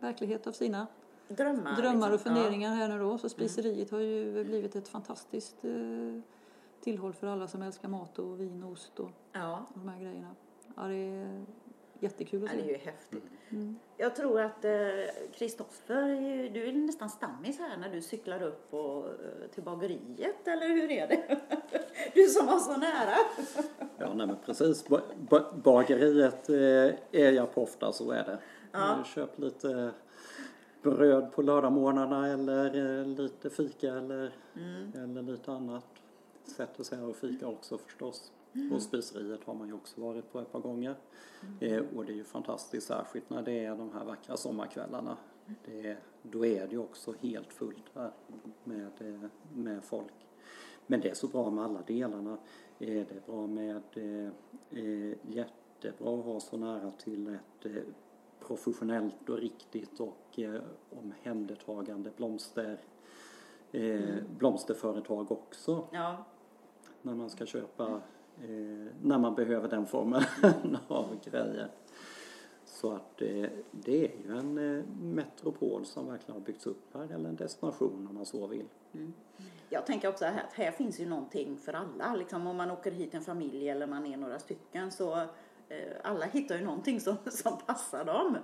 [0.00, 0.86] verklighet av sina
[1.28, 1.76] Drömmar.
[1.76, 2.34] drömmar och liksom.
[2.34, 3.18] funderingar här nu då.
[3.18, 5.72] Så spiseriet har ju blivit ett fantastiskt eh,
[6.80, 9.66] tillhåll för alla som älskar mat och vin och ost och Ja.
[9.74, 10.34] de här grejerna.
[10.76, 11.44] Ja, det är
[12.00, 12.72] jättekul att Ja, det är se.
[12.72, 13.24] ju häftigt.
[13.50, 13.76] Mm.
[13.96, 14.64] Jag tror att
[15.34, 16.04] Kristoffer,
[16.54, 19.12] du är nästan stammis här när du cyklar upp och, eh,
[19.54, 21.38] till bageriet, eller hur är det?
[22.14, 23.16] Du som var så nära.
[23.98, 24.88] Ja, nej men precis.
[24.88, 28.38] Ba- ba- Bageriet eh, är jag på ofta, så är det.
[28.72, 28.96] Ja.
[28.96, 29.90] Jag köper lite
[30.82, 34.92] bröd på lördagmorgnarna eller eh, lite fika eller, Mm.
[34.94, 35.84] eller lite annat.
[36.44, 38.32] Sätter sig här och fika också förstås.
[38.52, 38.72] Mm.
[38.72, 40.94] Och spiseriet har man ju också varit på ett par gånger.
[41.60, 45.16] Eh, och det är ju fantastiskt särskilt när det är de här vackra sommarkvällarna.
[45.64, 48.10] Det är, då är det ju också helt fullt här
[48.64, 50.12] med, eh, med folk.
[50.86, 52.32] Men det är så bra med alla delarna.
[52.78, 54.32] Eh, Det är bra med eh,
[54.84, 57.82] eh, jättebra att ha så nära till ett eh,
[58.40, 60.62] professionellt och riktigt och eh,
[61.02, 62.78] omhändertagande blomster,
[63.72, 66.24] eh, blomsterföretag också Ja,
[67.02, 68.00] när man ska köpa,
[68.42, 70.22] Eh, när man behöver den formen
[70.88, 71.68] av grejer.
[72.64, 77.14] Så att eh, det är ju en eh, metropol som verkligen har byggts upp här,
[77.14, 78.68] eller en destination om man så vill.
[78.92, 79.12] Mm.
[79.68, 82.14] jag tänker också att här finns ju någonting för alla.
[82.14, 85.26] Liksom om man åker hit en familj eller man är några stycken så
[86.04, 88.36] alla hittar ju någonting som, som passar dem.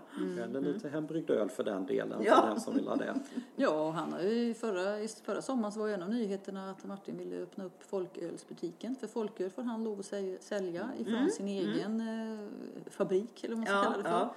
[0.42, 2.40] Eller lite hembryggd öl för den delen, Ja.
[2.40, 3.14] för den som vill ha det.
[3.56, 6.84] Ja, han har ju förra, i förra sommaren så var ju en av nyheterna att
[6.84, 8.96] Martin ville öppna upp folkölsbutiken.
[8.96, 12.48] För folköl får han lov att säl- sälja ifrån sin egen eh,
[12.90, 14.10] fabrik eller vad man ska kalla Ja, det för.
[14.10, 14.34] ja.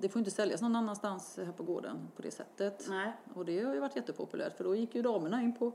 [0.00, 2.86] Det får inte säljas någon annanstans här på gården på det sättet.
[2.88, 3.12] Nej.
[3.34, 5.72] Och det har ju varit jättepopulärt för då gick ju damerna in på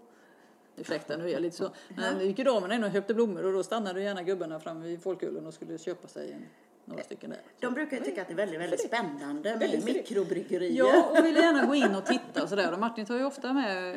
[0.80, 1.70] Ursäkta nu är jag lite så.
[1.96, 4.86] Men då gick ju damerna in och köpte blommor och då stannade gärna gubbarna framme
[4.88, 6.46] vid folkölen och skulle köpa sig en,
[6.86, 7.40] några stycken där.
[7.60, 10.78] De brukar ju tycka att det är väldigt, väldigt spännande med mikrobryggerier.
[10.78, 12.74] Ja, och ville gärna gå in och titta och sådär.
[12.74, 13.96] Och Martin tar ju ofta med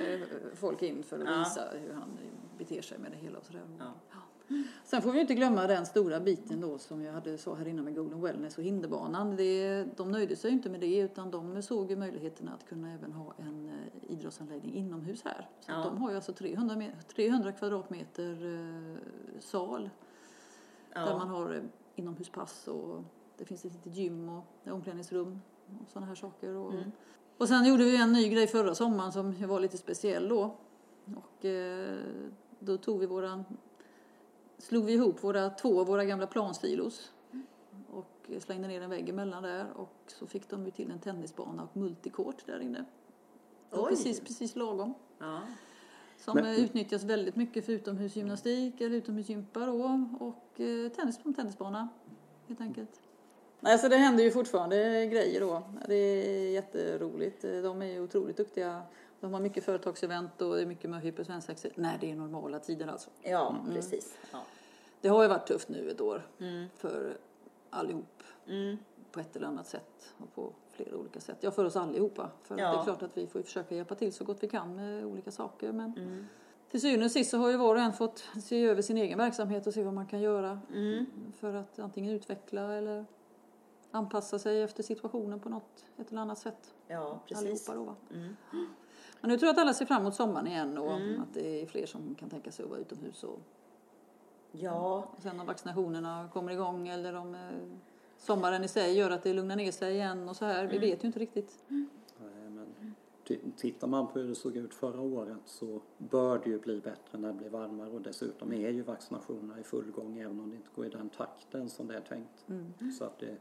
[0.55, 1.39] folk in för att Ja.
[1.39, 2.19] visa hur han
[2.59, 3.63] beter sig med det hela och sådär.
[3.79, 3.93] Ja.
[4.85, 7.85] Sen får vi inte glömma den stora biten då som jag hade så här innan
[7.85, 9.37] med Golden Wellness och hinderbanan.
[9.37, 13.13] Det, de nöjde sig inte med det utan de såg ju möjligheterna att kunna även
[13.13, 15.49] ha en eh, idrottsanläggning inomhus här.
[15.61, 15.85] Så Ja.
[15.85, 18.97] de har ju alltså 300, me- 300 kvadratmeter eh,
[19.41, 19.91] sal
[20.95, 21.19] där Ja.
[21.19, 21.63] man har eh,
[21.95, 23.05] inomhuspass och
[23.39, 25.41] det finns ett litet gym och omklädningsrum
[25.83, 26.55] och sådana här saker.
[26.55, 26.93] Och, Mm.
[27.39, 30.55] och sen gjorde vi en ny grej förra sommaren som var lite speciell då.
[31.17, 31.99] Och eh,
[32.59, 33.45] då tog vi våran,
[34.63, 37.13] slog vi ihop våra, två av våra gamla planstilos
[37.91, 41.63] och slängde ner en vägg emellan där och så fick de ju till en tennisbana
[41.63, 42.85] och multikort där inne.
[43.71, 44.95] Precis, precis lagom.
[45.19, 45.41] Ja.
[46.19, 51.35] Som Men- utnyttjas väldigt mycket för utomhusgymnastik eller utomhusgympa då och eh, tennis på en
[51.35, 51.89] tennisbana
[52.49, 53.01] helt enkelt.
[53.61, 55.63] Nej, så det händer ju fortfarande grejer då.
[55.89, 57.43] Det är jätteroligt.
[57.43, 58.83] De är ju otroligt duktiga.
[59.23, 61.69] De har mycket företagsevent och det är mycket möjlighet på svensexa.
[61.75, 63.11] Nej, det är normala tider alltså.
[63.23, 64.19] ja, precis.
[64.33, 64.39] Ja.
[65.01, 66.69] Det har ju varit tufft nu ett år Mm.
[66.77, 67.17] för
[67.71, 68.77] allihop Mm.
[69.13, 71.37] på ett eller annat sätt och på flera olika sätt.
[71.41, 72.31] Ja, för oss allihopa.
[72.43, 72.73] För Ja.
[72.73, 75.31] det är klart att vi får försöka hjälpa till så gott vi kan med olika
[75.31, 75.73] saker.
[75.73, 76.27] Men Mm.
[76.71, 79.19] till syvende och sist så har ju var och en fått se över sin egen
[79.19, 81.07] verksamhet och se vad man kan göra Mm.
[81.39, 83.05] för att antingen utveckla eller
[83.91, 86.75] anpassa sig efter situationen på något ett eller annat sätt.
[86.89, 87.69] Ja, precis.
[87.69, 87.95] Allihopa då va.
[88.15, 88.35] Mm.
[89.23, 91.67] Men nu tror jag att alla ser fram emot sommaren igen och att det är
[91.67, 93.39] fler som kan tänka sig att vara utomhus och,
[94.53, 97.41] Ja, och sen om vaccinationerna kommer igång eller om eh,
[98.19, 100.67] sommaren i sig gör att det lugnar ner sig igen och så här.
[100.67, 101.65] Vi vet ju inte riktigt.
[101.69, 102.95] Nej, men
[103.29, 106.81] t- tittar man på hur det såg ut förra året så bör det ju bli
[106.81, 110.51] bättre när det blir varmare och dessutom är ju vaccinationerna i full gång även om
[110.51, 112.45] det inte går i den takten som det är tänkt.
[112.99, 113.37] Så att det,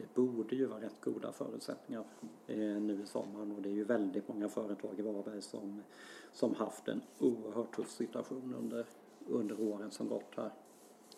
[0.00, 2.04] det borde ju vara rätt goda förutsättningar
[2.46, 5.82] eh, nu i sommaren och det är ju väldigt många företag i Varberg som,
[6.32, 8.86] som haft en oerhört tuff situation under,
[9.26, 10.50] under åren som gått här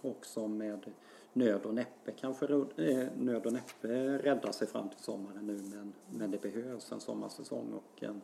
[0.00, 0.90] och som med
[1.32, 5.92] nöd och näppe kanske eh, nöd och näppe räddar sig fram till sommaren nu men,
[6.10, 8.20] men det behövs en sommarsäsong och en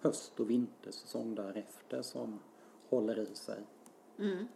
[0.00, 2.38] höst och vintersäsong därefter som
[2.88, 3.60] håller i sig.
[4.18, 4.48] mm.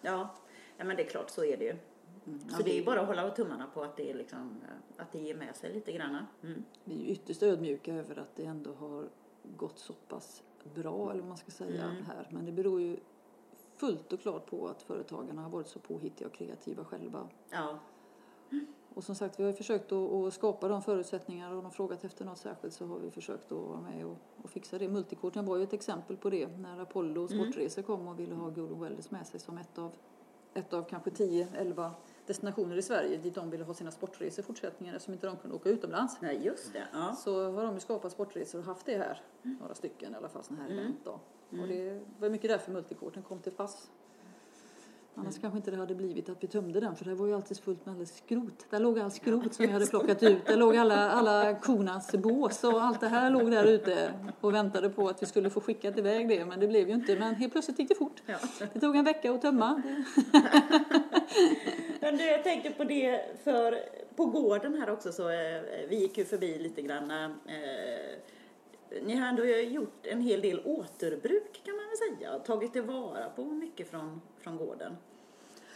[0.00, 0.34] ja.
[0.76, 1.76] ja, men det är klart så är det ju.
[2.24, 5.12] Ja, Så det är bara att hålla tummarna på att det, är liksom, eh, att
[5.12, 6.26] det ger med sig lite grann.
[6.42, 6.64] Mm.
[6.84, 9.08] Vi är ju ytterst ödmjuka över att det ändå har
[9.56, 10.42] gått så pass
[10.74, 12.28] bra, eller vad man ska säga, här.
[12.30, 12.96] Men det beror ju
[13.76, 17.28] fullt och klart på att företagarna har varit så påhittiga och kreativa själva.
[17.50, 17.78] Ja,
[18.94, 22.38] Och som sagt, vi har försökt att, skapa de förutsättningar och de frågat efter något
[22.38, 24.88] särskilt så har vi försökt att vara med och, och fixa det.
[24.88, 28.80] Multikorten var ju ett exempel på det när Apollo Sportresor kom och ville ha Golden
[28.80, 29.92] Wellness med sig som ett av,
[30.54, 31.90] ett av kanske 10-11
[32.26, 35.56] destinationer i Sverige dit de ville ha sina sportresor i fortsättningen eftersom inte de kunde
[35.56, 36.16] åka utomlands.
[36.20, 36.86] nej just det.
[36.92, 37.14] Ja.
[37.24, 40.42] Så har de ju skapat sportresor och haft det här, några stycken i alla fall
[40.44, 41.20] sådana här event då.
[41.62, 43.90] Och det var mycket därför multikorten kom till pass.
[45.14, 47.58] Annars kanske inte det hade blivit att vi tömde den för det var ju alltid
[47.58, 48.66] fullt med alldeles skrot.
[48.70, 50.46] Där låg allt skrot som vi hade plockat ut.
[50.46, 54.90] Där låg alla, alla kornas bås och allt det här låg där ute och väntade
[54.90, 57.18] på att vi skulle få skickat iväg det men det blev ju inte.
[57.18, 58.22] Men helt plötsligt gick det fort.
[58.72, 59.82] Det tog en vecka att tömma.
[62.02, 63.78] Men du, jag tänkte på det för
[64.16, 67.10] på gården här också så eh, vi gick ju förbi lite grann.
[67.10, 67.28] Eh,
[69.02, 72.38] ni har ändå gjort en hel del återbruk kan man väl säga.
[72.38, 74.96] Tagit tillvara på mycket från, från gården.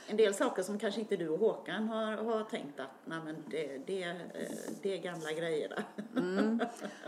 [0.09, 3.37] En del saker som kanske inte du och Håkan har, har tänkt att nej, men
[3.51, 4.17] det, det,
[4.83, 5.85] det är gamla grejer där.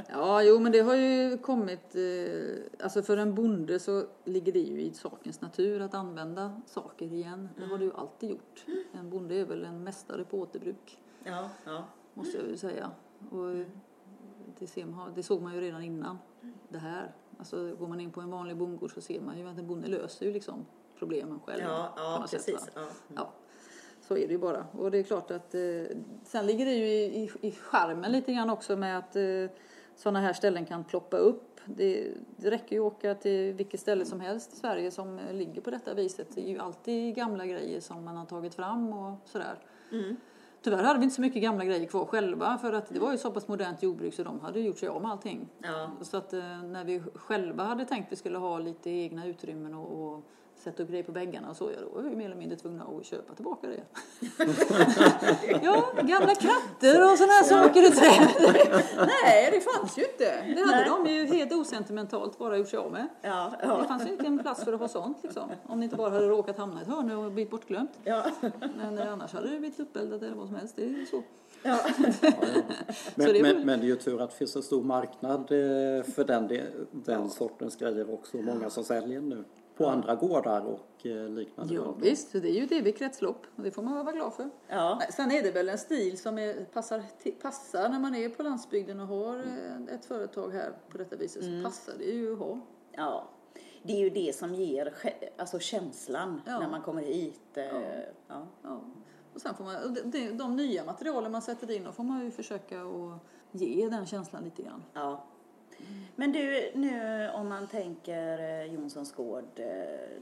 [0.09, 1.97] Ja, jo, men det har ju kommit...
[1.97, 7.13] Eh, alltså för en bonde så ligger det ju i sakens natur att använda saker
[7.13, 7.49] igen.
[7.57, 8.65] Det har det ju alltid gjort.
[8.93, 11.85] En bonde är väl en mästare på återbruk, Ja, ja.
[12.15, 12.91] måste jag ju säga.
[13.31, 13.67] Och eh,
[14.59, 16.19] det, ser man, det såg man ju redan innan
[16.69, 17.15] det här.
[17.39, 19.89] Alltså går man in på en vanlig bondgård så ser man ju att en bonde
[19.89, 20.67] löser ju liksom
[20.99, 21.63] problemen själv.
[21.63, 22.67] Ja, ja något sätt, precis.
[22.75, 22.83] va?
[22.83, 22.89] Ja.
[23.17, 23.33] Ja,
[24.01, 24.67] så är det ju bara.
[24.79, 25.61] Och det är klart att eh,
[26.25, 29.23] sen ligger det ju i, i, i charmen lite grann också med att eh,
[29.97, 31.61] sådana här ställen kan ploppa upp.
[31.65, 35.61] Det, det räcker ju att åka till vilket ställe som helst i Sverige som ligger
[35.61, 36.29] på detta viset.
[36.35, 39.59] Det är ju alltid gamla grejer som man har tagit fram och sådär.
[40.63, 43.19] Tyvärr hade vi inte så mycket gamla grejer kvar själva för att det var ju
[43.19, 45.49] så pass modernt jordbruk så de hade gjort sig av med allting.
[45.63, 45.91] Ja.
[46.01, 49.75] Så att eh, när vi själva hade tänkt att vi skulle ha lite egna utrymmen
[49.75, 50.25] och, och
[50.71, 52.85] sätta upp grejer på väggarna och så, ja, då var vi mer eller mindre tvungna
[52.99, 53.81] att köpa tillbaka det.
[55.63, 58.29] ja, gamla katter och sådana här saker i träd.
[59.25, 60.25] Nej, det fanns ju inte.
[60.55, 61.05] Det hade Nej.
[61.05, 63.09] de ju helt osentimentalt bara gjort sig av med.
[63.23, 65.51] Ja, Det ja, fanns ju inte en plats för att ha sånt liksom.
[65.67, 67.99] Om det inte bara hade råkat hamna i ett hörn och blivit bortglömt.
[68.05, 68.25] ja.
[68.77, 70.77] Men annars hade det blivit uppeldad eller vad som helst.
[70.77, 71.23] Det är ju så.
[71.63, 71.79] ja.
[73.15, 74.83] Men, Så det är men, men det är ju tur att det finns en stor
[74.85, 78.37] marknad eh, för den, de- den sortens grejer också.
[78.37, 79.45] Många som säljer nu
[79.79, 81.75] på andra gårdar och eh, liknande.
[81.75, 84.51] Ja, visst, det är ju ett evigt kretslopp och det får man vara glad för.
[84.69, 85.03] ja.
[85.11, 87.03] Sen är det väl en stil som är, passar,
[87.43, 91.45] passar när man är på landsbygden och har eh, ett företag här på detta viset
[91.45, 92.59] så passar det ju att ha.
[92.93, 93.29] ja.
[93.83, 94.95] Det är ju det som ger
[95.37, 96.59] alltså känslan Ja.
[96.59, 97.41] när man kommer hit.
[97.55, 97.65] eh,
[98.29, 98.47] Ja.
[98.63, 98.81] Ja.
[99.35, 102.31] Och sen får man, det, de nya materialen man sätter in, då får man ju
[102.31, 103.21] försöka att
[103.53, 104.85] ge den känslan lite grann.
[104.95, 105.25] Ja.
[106.17, 109.67] Men du, nu om man tänker eh, Jonssons gård, eh,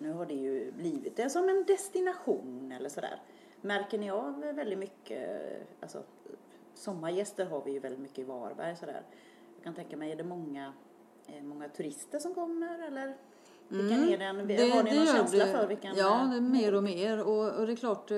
[0.00, 3.20] nu har det ju blivit det som en destination eller sådär.
[3.60, 5.28] Märker ni av väldigt mycket,
[5.80, 6.02] alltså
[6.74, 9.02] sommargäster har vi ju väldigt mycket i Varberg sådär.
[9.56, 10.72] Jag kan tänka mig, är det många,
[11.26, 13.16] eh, många turister som kommer eller?
[13.68, 14.36] Vilken är den?
[14.36, 14.94] har ni någon Mm.
[15.04, 15.52] gör känsla det.
[15.52, 15.96] för vilken?
[15.96, 17.26] Ja, det är mer och mer.
[17.28, 18.10] Och, och det är klart,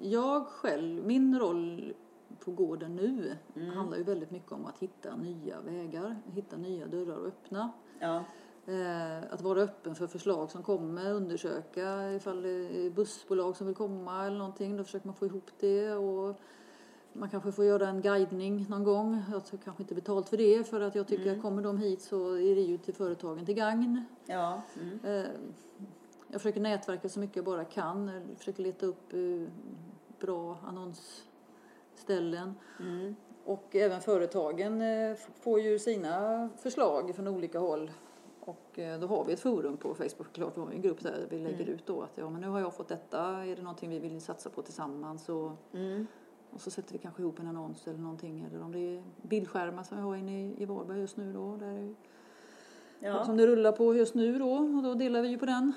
[0.00, 1.94] jag själv, min roll
[2.44, 3.68] på gården nu Mm.
[3.76, 7.72] handlar ju väldigt mycket om att hitta nya vägar, hitta nya dörrar att öppna.
[8.00, 8.24] Ja,
[8.66, 12.48] Eh, att vara öppen för förslag som kommer, undersöka ifall det
[12.86, 14.76] är bussbolag som vill komma eller någonting.
[14.76, 15.92] Då försöker man få ihop det.
[15.92, 16.40] Och
[17.12, 19.22] man kanske får göra en guidning någon gång.
[19.32, 22.00] Jag tar kanske inte betalt för det för att jag tycker att kommer de hit
[22.02, 24.04] så är det ju till företagen till gagn.
[24.26, 24.62] ja.
[24.80, 24.98] Mm.
[25.04, 25.30] Eh,
[26.28, 28.06] Jag försöker nätverka så mycket jag bara kan.
[28.08, 29.48] Jag försöker leta upp eh,
[30.20, 30.58] bra
[32.10, 32.54] annonsställen.
[32.80, 33.14] Mm.
[33.44, 37.90] Och även företagen eh, får ju sina förslag från olika håll.
[38.40, 41.26] Och eh, då har vi ett forum på Facebook, klart vi har en grupp där
[41.30, 43.90] vi lägger ut då att ja men nu har jag fått detta, är det någonting
[43.90, 46.06] vi vill satsa på tillsammans och, Mm.
[46.50, 49.82] och så sätter vi kanske ihop en annons eller någonting eller om det är bildskärmar
[49.82, 51.94] som vi har inne i, i Varberg just nu då, där är,
[53.00, 53.24] Ja.
[53.24, 55.72] som det rullar på just nu då och då delar vi ju på den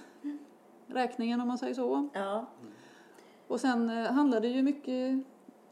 [0.88, 2.10] räkningen om man säger så.
[2.14, 2.46] Ja.
[3.48, 5.24] Och sen eh, handlar det ju mycket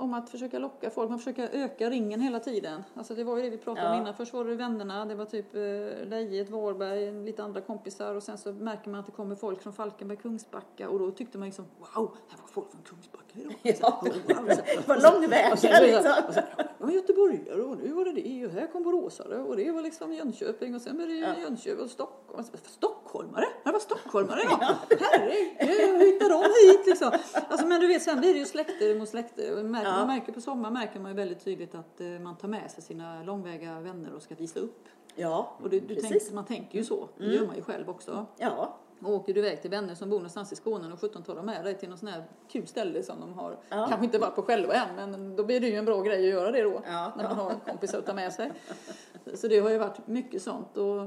[0.04, 2.84] om att försöka locka folk, man försöker öka ringen hela tiden.
[2.96, 4.02] Alltså det var ju det vi pratade om Ja.
[4.02, 4.14] innan.
[4.14, 5.62] Först var det vännerna, det var typ eh,
[6.10, 9.74] Lejet, Varberg, lite andra kompisar och sen så märker man att det kommer folk från
[9.74, 13.23] Falkenberg, Kungsbacka och då tyckte man liksom wow, här var folk från Kungsbacka.
[13.62, 14.04] Ja.
[14.28, 16.12] Det var lång väg och sen, så- liksom.
[16.28, 19.58] och sen, ja, men göteborgare och nu var det det och här kom boråsare och
[19.58, 21.28] det var liksom Jönköping och sen var det Ja.
[21.42, 22.38] Jönköping och Stockholm.
[22.38, 23.46] Alltså, Stockholmare?
[23.64, 24.76] Det var stockholmare ja.
[25.00, 26.44] Herregud, hur hittar de
[26.78, 27.12] hit liksom?
[27.50, 29.64] Alltså, men du vet, sen blir det ju släkter mot släkter.
[29.64, 29.98] Märker, Ja.
[29.98, 32.84] Man märker på sommaren märker man ju väldigt tydligt att eh, man tar med sig
[32.84, 34.86] sina långväga vänner och ska visa upp.
[35.16, 36.10] Ja, Och du, du precis.
[36.12, 38.26] tänker, man tänker ju så, det gör man ju själv också.
[38.38, 41.36] Ja, Och åker du iväg till vänner som bor någonstans i Skåne och 17 tar
[41.36, 43.86] de med dig till någon sån här kul ställe som de har Ja.
[43.90, 46.34] kanske inte varit på själva än men då blir det ju en bra grej att
[46.34, 46.82] göra det då.
[46.88, 47.14] Ja.
[47.18, 48.52] När man har kompisar att ta med sig.
[49.34, 50.78] Så det har ju varit mycket sånt.
[50.78, 51.02] Och,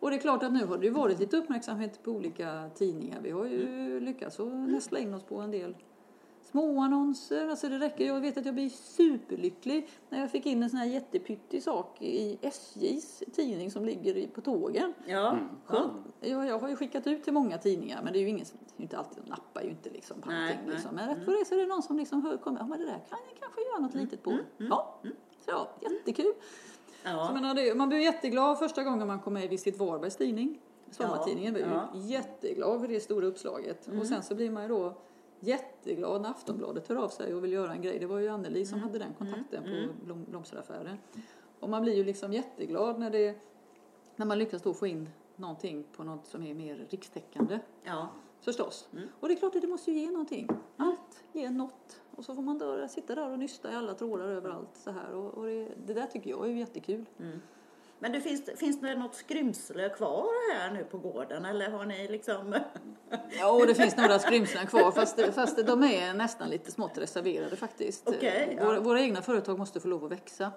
[0.00, 3.18] och det är klart att nu har det ju varit lite uppmärksamhet på olika tidningar.
[3.22, 4.02] Vi har ju Mm.
[4.04, 5.76] lyckats att nästla in oss på en del
[6.52, 7.48] små annonser.
[7.48, 8.06] Alltså det räcker.
[8.06, 12.02] Jag vet att jag blir superlycklig när jag fick in en sån här jättepyttig sak
[12.02, 14.94] i SJs tidning som ligger på tågen.
[15.06, 15.38] ja.
[15.68, 18.46] Ja, jag, jag har ju skickat ut till många tidningar men det är ju ingen
[18.46, 20.58] som, inte alltid, de nappar ju inte liksom på Nej, allting.
[20.66, 20.74] nej.
[20.74, 20.94] Liksom.
[20.94, 22.84] Men rätt för det så är det någon som liksom hör, kommer, ja men det
[22.84, 24.38] där kan jag kanske göra något litet på.
[24.56, 24.98] Ja,
[25.44, 26.32] så ja, jättekul.
[27.02, 27.32] Så jag ja.
[27.34, 30.60] menar, det, man blir jätteglad första gången man kom med i Visit Varbergs tidning.
[30.90, 31.88] Sommartidningen blir ju ja.
[31.94, 33.88] jätteglad för det stora uppslaget.
[34.00, 34.94] Och sen så blir man ju då
[35.42, 37.98] jätteglad när Aftonbladet hör av sig och vill göra en grej.
[37.98, 40.96] Det var ju Anneli som hade den kontakten på blom, blomsteraffären.
[41.60, 43.36] Och man blir ju liksom jätteglad när, det,
[44.16, 47.58] när man lyckas då få in någonting på något som är mer rikstäckande.
[47.84, 48.08] ja.
[48.40, 48.88] Förstås.
[49.20, 50.48] Och det är klart att det måste ju ge någonting.
[50.76, 52.00] Allt ger något.
[52.16, 55.14] Och så får man då sitta där och nysta i alla trådar överallt så här.
[55.14, 57.04] Och, och det, det där tycker jag är jättekul.
[58.02, 62.08] Men det finns, finns det något skrymsle kvar här nu på gården eller har ni
[62.08, 62.54] liksom?
[63.38, 68.08] Ja, det finns några skrymslen kvar fast, fast de är nästan lite smått reserverade faktiskt.
[68.08, 68.64] Okej, ja.
[68.64, 70.52] våra, våra egna företag måste få lov att växa.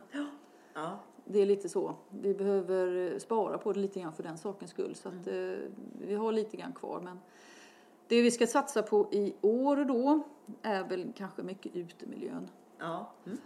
[0.74, 1.96] Ja, Det är lite så.
[2.10, 4.96] Vi behöver spara på det lite grann för den sakens skull.
[4.96, 5.34] Så att, eh,
[6.02, 7.02] vi har lite grann kvar.
[7.02, 7.20] Men
[8.08, 10.24] det vi ska satsa på i år då
[10.62, 12.50] är väl kanske mycket utemiljön.
[12.80, 13.14] ja.
[13.26, 13.38] Mm.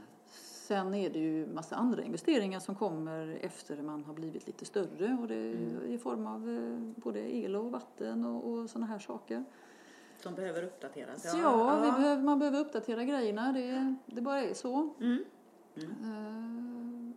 [0.69, 5.17] Sen är det ju massa andra investeringar som kommer efter man har blivit lite större
[5.21, 8.99] och det är i form av eh, både el och vatten och, och sådana här
[8.99, 9.43] saker.
[10.19, 11.35] Som behöver uppdateras.
[11.41, 13.51] Ja, Vi behöver, man behöver uppdatera grejerna.
[13.51, 14.89] Det, det bara är så.
[14.99, 15.23] Mm.
[15.75, 17.15] Eh,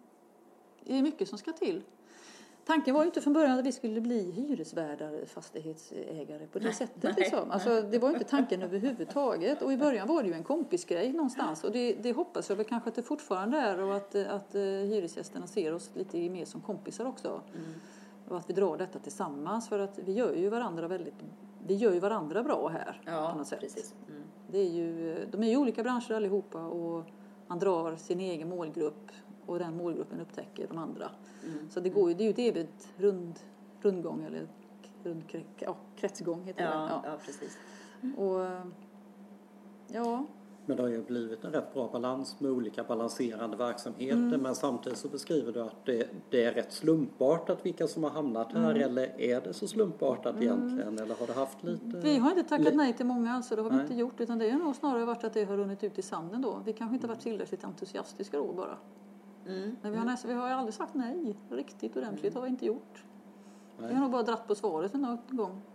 [0.85, 1.83] Det är mycket som ska till.
[2.67, 6.75] Tanken var ju inte från början att vi skulle bli hyresvärdar, fastighetsägare på det Nej,
[6.75, 7.03] sättet.
[7.03, 7.51] nej, Liksom.
[7.51, 9.63] Alltså, det var ju inte tanken överhuvudtaget.
[9.63, 11.65] Och i början var det ju en kompisgrej någonstans.
[11.65, 14.61] Och det, det hoppas jag väl kanske att det fortfarande är och att, att eh,
[14.63, 17.29] hyresgästerna ser oss lite mer som kompisar också.
[17.29, 17.67] Mm.
[18.29, 21.15] Och att vi drar detta tillsammans för att vi gör ju varandra väldigt,
[21.67, 23.61] vi gör ju varandra bra här på Ja, något sätt.
[23.61, 23.95] precis.
[24.09, 24.23] Mm.
[24.51, 27.05] Det är ju, de är ju olika branscher allihopa och
[27.47, 29.11] man drar sin egen målgrupp
[29.47, 31.11] och den målgruppen upptäcker de andra.
[31.45, 31.71] Mm.
[31.71, 33.39] Så det, går ju, det är ju ett evigt rund,
[33.81, 34.47] rundgång eller
[35.05, 35.23] rund,
[35.59, 36.77] ja, kretsgång heter Ja, det.
[36.77, 37.03] Ja.
[37.05, 37.59] ja, precis.
[38.17, 38.41] Och,
[39.89, 40.27] ja,
[40.67, 44.41] Men det har ju blivit en rätt bra balans med olika balanserande verksamheter Mm.
[44.43, 48.53] men samtidigt så beskriver du att det, det är rätt slumpartat vilka som har hamnat
[48.53, 48.83] här Mm.
[48.83, 52.01] eller är det så slumpartat egentligen eller har du haft lite?
[52.03, 53.85] vi har inte tackat nej till många alltså, det har vi Nej.
[53.85, 56.43] inte gjort utan det har nog snarare varit att det har runnit ut i sanden
[56.43, 56.63] då.
[56.65, 58.77] Vi kanske inte har varit tillräckligt entusiastiska då bara.
[59.47, 59.77] Mm.
[59.83, 62.67] Men vi har, nästan, vi har ju aldrig sagt nej riktigt ordentligt har vi inte
[62.67, 63.05] gjort.
[63.79, 63.89] Nej.
[63.89, 65.63] Vi har nog bara dratt på svaret någon gång.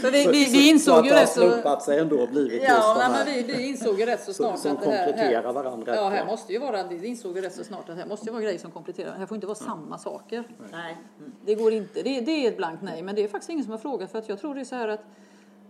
[0.00, 1.40] För vi, vi, vi så insåg att ju det har rätt så...
[1.40, 4.24] slumpat sig ändå och blivit just Ja, de nej, men vi, vi insåg ju rätt
[4.24, 5.94] så som, snart som att det här, kompletterar varandra.
[5.94, 8.32] Ja, här måste ju vara, det insåg vi rätt så snart att här måste ju
[8.32, 9.12] vara grejer som kompletterar.
[9.12, 10.44] Här får inte vara samma saker.
[10.72, 10.96] Nej.
[11.18, 11.32] Mm.
[11.44, 12.02] Det går inte.
[12.02, 14.18] Det, det är ett blankt nej, men det är faktiskt ingen som har frågat för
[14.18, 15.04] att jag tror det är så här att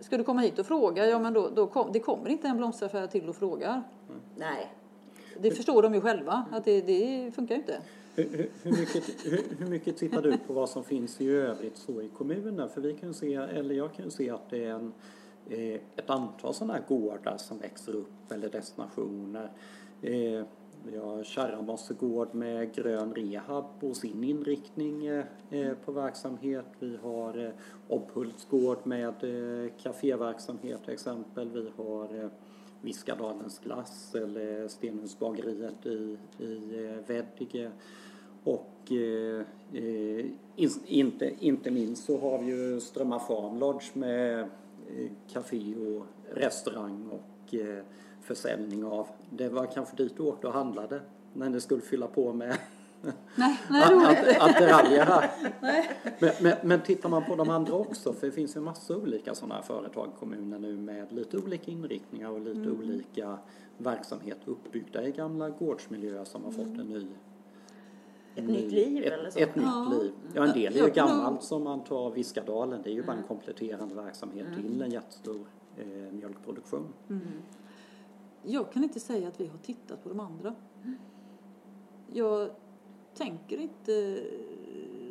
[0.00, 2.56] ska du komma hit och fråga, ja men då, då kom, det kommer inte en
[2.56, 3.82] blomsteraffär till och frågar.
[4.36, 4.72] Nej.
[5.40, 7.80] Det förstår de ju själva att det, det funkar ju inte.
[8.14, 11.76] Hur, hur, hur, mycket, hur, hur mycket tittar du på vad som finns i övrigt
[11.76, 12.68] så i kommunen?
[12.68, 14.92] För vi kan se, eller jag kan se att det är en,
[15.50, 19.50] eh, ett antal sådana här gårdar som växer upp eller destinationer.
[20.02, 20.44] Eh,
[20.84, 26.66] vi har Kärramossegård med grön rehab och sin inriktning eh, på verksamhet.
[26.78, 27.50] Vi har eh,
[27.88, 29.14] Obhultsgård med
[29.82, 31.50] kaféverksamhet till exempel.
[31.50, 32.30] Vi har
[32.86, 37.70] Viskadalens glass eller Stenhusbageriet i, i eh, Veddige.
[38.44, 39.40] Och eh,
[39.72, 40.26] eh
[40.56, 46.06] in, inte, inte minst så har vi ju Strömma Farm Lodge med eh, café och
[46.32, 47.84] restaurang och eh,
[48.22, 49.06] försäljning av.
[49.30, 51.00] Det var kanske dit du åkte och handlade
[51.32, 52.56] när ni skulle fylla på med
[53.36, 53.82] Nej, nej
[54.40, 55.30] att- attiraljer här.
[55.60, 55.90] Nej.
[56.20, 59.34] Men, men, men tittar man på de andra också, för det finns ju massa olika
[59.34, 62.78] sådana här företag i kommunen nu med lite olika inriktningar och lite Mm.
[62.78, 63.38] olika
[63.78, 67.06] verksamheter uppbyggda i gamla gårdsmiljöer som har fått en ny
[68.34, 69.38] Ett en nytt ny- liv ett, eller så.
[69.38, 69.92] Ett nytt Ja.
[70.00, 70.12] liv.
[70.34, 73.18] Ja, en del är ju gammalt som man tar Viskadalen, det är ju bara en
[73.18, 73.28] Mm.
[73.28, 75.46] kompletterande verksamhet till en jättestor
[75.76, 76.86] eh, mjölkproduktion.
[77.08, 77.20] Mm.
[78.42, 80.54] Jag kan inte säga att vi har tittat på de andra.
[82.12, 82.50] Jag
[83.16, 84.22] tänker inte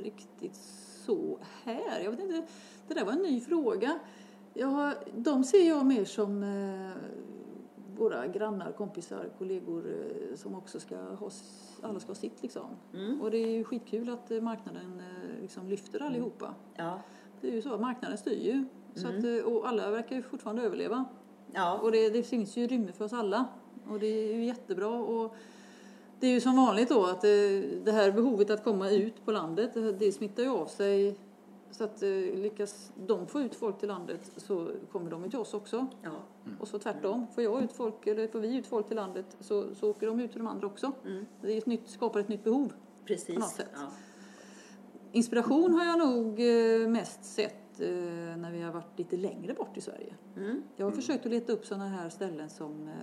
[0.04, 0.56] riktigt
[1.06, 2.00] så här.
[2.04, 2.44] Jag vet inte,
[2.88, 4.00] det där var en ny fråga.
[4.64, 6.92] Har, de ser jag mer som eh,
[7.98, 11.30] våra grannar, kompisar, kollegor eh, som också ska ha,
[11.82, 12.68] alla ska ha sitt liksom.
[12.94, 13.22] Mm.
[13.22, 15.02] Och det är ju skitkul att eh, marknaden
[15.42, 16.56] liksom lyfter allihopa.
[16.76, 17.02] Ja.
[17.42, 18.66] Det är ju så, marknaden styr ju.
[18.96, 21.06] Så att, eh, och alla verkar ju fortfarande överleva.
[21.52, 21.80] Ja.
[21.80, 23.46] Och det, det finns ju utrymme för oss alla.
[23.88, 24.90] Och det är ju jättebra.
[24.90, 25.36] Och
[26.26, 29.32] det är ju som vanligt då att det, det här behovet att komma ut på
[29.32, 31.16] landet, det, det smittar ju av sig.
[31.72, 35.54] Så att eh, lyckas de få ut folk till landet så kommer de till oss
[35.54, 35.88] också.
[36.02, 36.12] ja.
[36.60, 37.28] Och så tvärtom.
[37.36, 40.20] Får jag ut folk, eller får vi ut folk till landet så, så åker de
[40.20, 40.92] ut till de andra också.
[41.06, 41.26] Mm.
[41.42, 42.74] Det är ett nytt, skapar ett nytt behov.
[43.06, 43.36] Precis.
[43.36, 43.70] På något sätt.
[43.74, 43.92] Ja.
[45.12, 47.88] Inspiration har jag nog eh, mest sett eh,
[48.38, 50.14] när vi har varit lite längre bort i Sverige.
[50.38, 50.64] Mm.
[50.76, 52.94] Jag har försökt att leta upp sådana här ställen som, eh,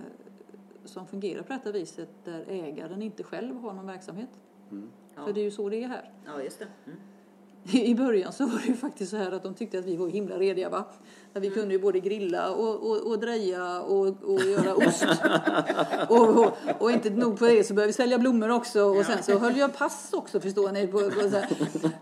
[0.85, 4.29] som fungerar på detta viset där ägaren inte själv har någon verksamhet.
[4.71, 4.89] Mm.
[5.15, 5.25] Ja.
[5.25, 6.11] För det är ju så det är här.
[6.25, 6.67] ja, just det.
[6.85, 6.97] Mm.
[7.71, 10.07] I början så var det ju faktiskt så här att de tyckte att vi var
[10.07, 10.85] himla rediga va.
[11.33, 15.05] Att vi kunde ju både grilla och, och, och dreja och, och göra ost.
[16.09, 19.23] och, och, och inte nog på det så började vi sälja blommor också och sen
[19.23, 20.87] så höll jag pass också förstår ni.
[20.87, 21.47] På, på så här.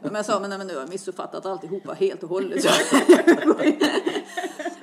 [0.01, 2.65] Men jag sa men, nej, men nu har jag missuppfattat alltihopa helt och hållet.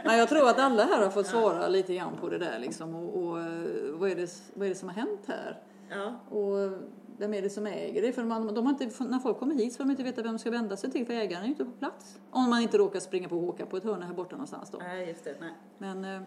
[0.08, 2.94] men jag tror att alla här har fått svara lite grann på det där liksom.
[2.94, 3.46] Och, och eh,
[3.92, 5.62] vad, är det, vad är det som har hänt här?
[5.90, 6.36] Ja.
[6.36, 6.78] Och
[7.18, 8.12] vem är det som äger det?
[8.12, 10.32] För man, de har inte, när folk kommer hit så får de inte veta vem
[10.32, 12.18] de ska vända sig till för ägaren är ju inte på plats.
[12.30, 14.78] Om man inte råkar springa på Håka på ett hörn här borta någonstans då.
[14.78, 15.36] Nej, just det.
[15.40, 15.52] Nej.
[15.78, 16.22] Men eh,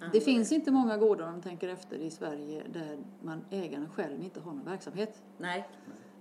[0.00, 3.88] Ja, det finns inte många gårdar om man tänker efter i Sverige där man, ägaren
[3.88, 5.22] själv inte har någon verksamhet.
[5.38, 5.68] Nej.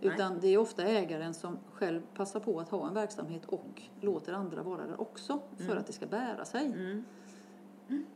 [0.02, 4.34] Utan det är ofta ägaren som själv passar på att ha en verksamhet och låter
[4.34, 6.66] andra vara där också för att det ska bära sig.
[6.66, 7.04] Mm.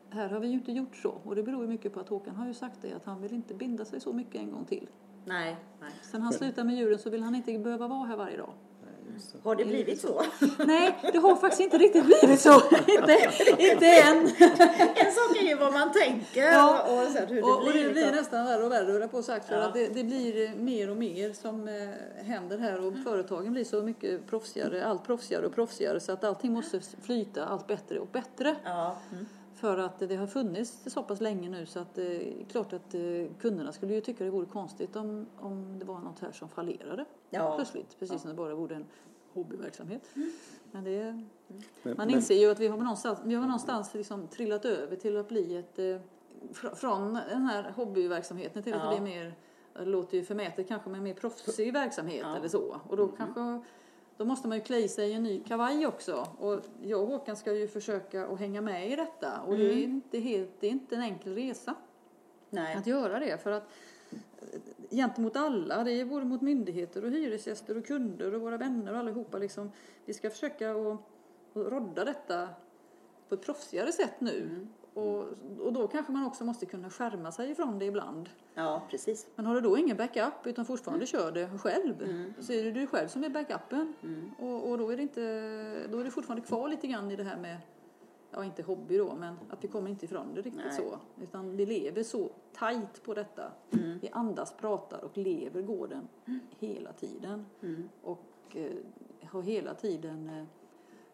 [0.09, 2.35] Här har vi ju inte gjort så och det beror ju mycket på att Håkan
[2.35, 4.87] har ju sagt det att han vill inte binda sig så mycket en gång till.
[5.25, 5.57] Nej.
[5.81, 5.91] Nej.
[6.01, 8.53] Sen han slutar med djuren så vill han inte behöva vara här varje dag.
[9.43, 10.21] Har det blivit så?
[10.65, 12.53] Nej, det har faktiskt inte riktigt blivit så.
[12.87, 14.17] inte, inte än.
[14.95, 16.81] En sak är ju vad man tänker Ja.
[16.83, 17.83] och sen hur det Och, och blir.
[17.83, 18.15] det blir liksom.
[18.15, 19.47] nästan värre och värre, höll på sagt.
[19.47, 19.61] För Ja.
[19.63, 23.81] att det, det blir mer och mer som eh, händer här och företagen blir så
[23.81, 28.55] mycket proffsigare, allt proffsigare och proffsigare så att allting måste flyta allt bättre och bättre.
[28.63, 28.97] Ja.
[29.11, 29.25] Mm.
[29.63, 32.93] För att det har funnits så pass länge nu så att det är klart att
[32.93, 33.01] eh,
[33.39, 37.05] kunderna skulle ju tycka det vore konstigt om, om det var något här som fallerade
[37.29, 37.55] Ja.
[37.55, 37.99] plötsligt.
[37.99, 38.85] Precis som det bara vore en
[39.33, 40.09] hobbyverksamhet.
[40.71, 44.27] Men det, Men- man men- inser ju att vi har någonstans, vi har någonstans liksom
[44.27, 45.85] trillat över till att bli ett eh,
[46.53, 48.89] fr- från den här hobbyverksamheten till att Ja.
[48.89, 49.33] det blir mer
[49.73, 52.35] det låter ju förmätet kanske men mer proffsig verksamhet Ja.
[52.37, 52.81] eller så.
[52.89, 53.61] Och då kanske
[54.23, 56.27] då måste man ju klä i sig i en ny kavaj också.
[56.39, 59.41] Och jag och Håkan ska ju försöka att hänga med i detta.
[59.41, 61.75] Och det, är inte helt, det är inte en enkel resa
[62.49, 62.75] Nej.
[62.75, 63.43] att göra det.
[63.43, 63.63] För att
[64.11, 64.59] eh,
[64.89, 68.99] gentemot alla, det är både mot myndigheter och hyresgäster och kunder och våra vänner och
[68.99, 69.71] allihopa liksom.
[70.05, 71.01] Vi ska försöka att, att
[71.53, 72.49] rodda detta
[73.29, 74.67] på ett proffsigare sätt nu.
[74.93, 75.25] Och,
[75.59, 78.29] och då kanske man också måste kunna skärma sig ifrån det ibland.
[78.53, 79.27] Ja, precis.
[79.35, 81.95] Men har du då ingen backup utan fortfarande kör det själv
[82.39, 83.93] så är det du själv som är backupen.
[84.39, 87.23] Och, och då, är det inte, då är det fortfarande kvar lite grann i det
[87.23, 87.57] här med,
[88.31, 90.75] ja inte hobby då, men att vi kommer inte ifrån det riktigt Nej.
[90.75, 90.99] så.
[91.23, 93.51] Utan vi lever så tajt på detta.
[94.01, 96.07] Vi andas, pratar och lever gården
[96.59, 97.45] hela tiden.
[98.01, 98.71] Och eh,
[99.27, 100.43] har hela tiden, eh,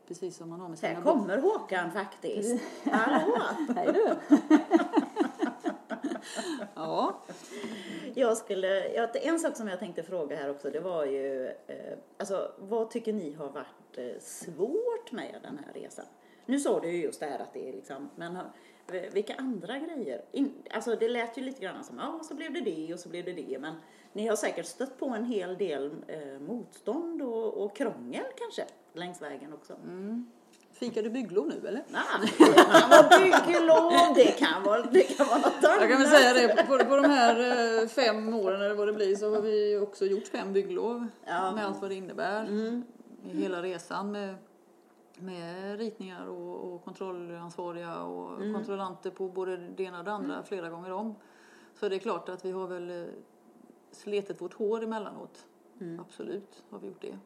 [0.10, 1.20] precis som man har med Här sina barn.
[1.20, 2.62] kommer Håkan faktiskt.
[2.92, 3.38] Hallå!
[3.76, 4.16] Hej du!
[6.76, 7.20] ja.
[8.16, 8.82] Jag skulle,
[9.20, 13.14] en sak som jag tänkte fråga här också det var ju, eh, alltså vad tycker
[13.14, 16.06] ni har varit eh, svårt med den här resan?
[16.46, 18.52] Nu sa du ju just det här att det är liksom, men har-
[19.14, 20.22] vilka andra grejer?
[20.72, 23.26] Alltså det lät ju lite grann som, ja så blev det det och så blev
[23.26, 23.74] det det, men
[24.14, 29.22] ni har säkert stött på en hel del eh, motstånd och, och krångel kanske längs
[29.22, 29.74] vägen också.
[30.72, 31.84] Fikar du bygglov nu eller?
[31.88, 35.82] Nej, det kan vara bygglov, det kan vara, det kan vara något annat.
[35.82, 38.94] Jag kan väl säga det, på, på de här eh, fem åren eller vad det
[38.94, 41.52] blir så har vi också gjort fem bygglov Ja.
[41.52, 42.50] med allt vad det innebär.
[42.50, 44.36] I hela resan med,
[45.20, 50.70] med ritningar och, och kontrollansvariga och kontrollanter på både det ena och det andra flera
[50.70, 51.16] gånger om.
[51.80, 53.06] Så det är klart att vi har väl eh,
[53.92, 55.48] sletet vårt hår emellanåt.
[56.00, 57.20] Absolut har vi gjort det.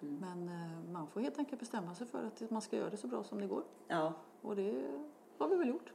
[0.00, 3.06] Men eh, man får helt enkelt bestämma sig för att man ska göra det så
[3.06, 3.62] bra som det går.
[3.88, 4.12] Ja.
[4.42, 5.00] Och det
[5.38, 5.92] har vi väl gjort,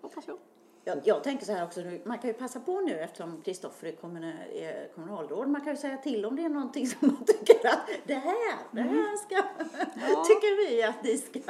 [0.00, 0.38] hoppas jag.
[0.88, 3.86] Jag, jag tänker så här också, nu, man kan ju passa på nu eftersom Kristoffer
[3.86, 4.24] är, kommun,
[4.54, 7.78] är kommunalråd, man kan ju säga till om det är någonting som man tycker att
[8.06, 9.36] det här, det här ska,
[10.26, 11.40] tycker vi att ni ska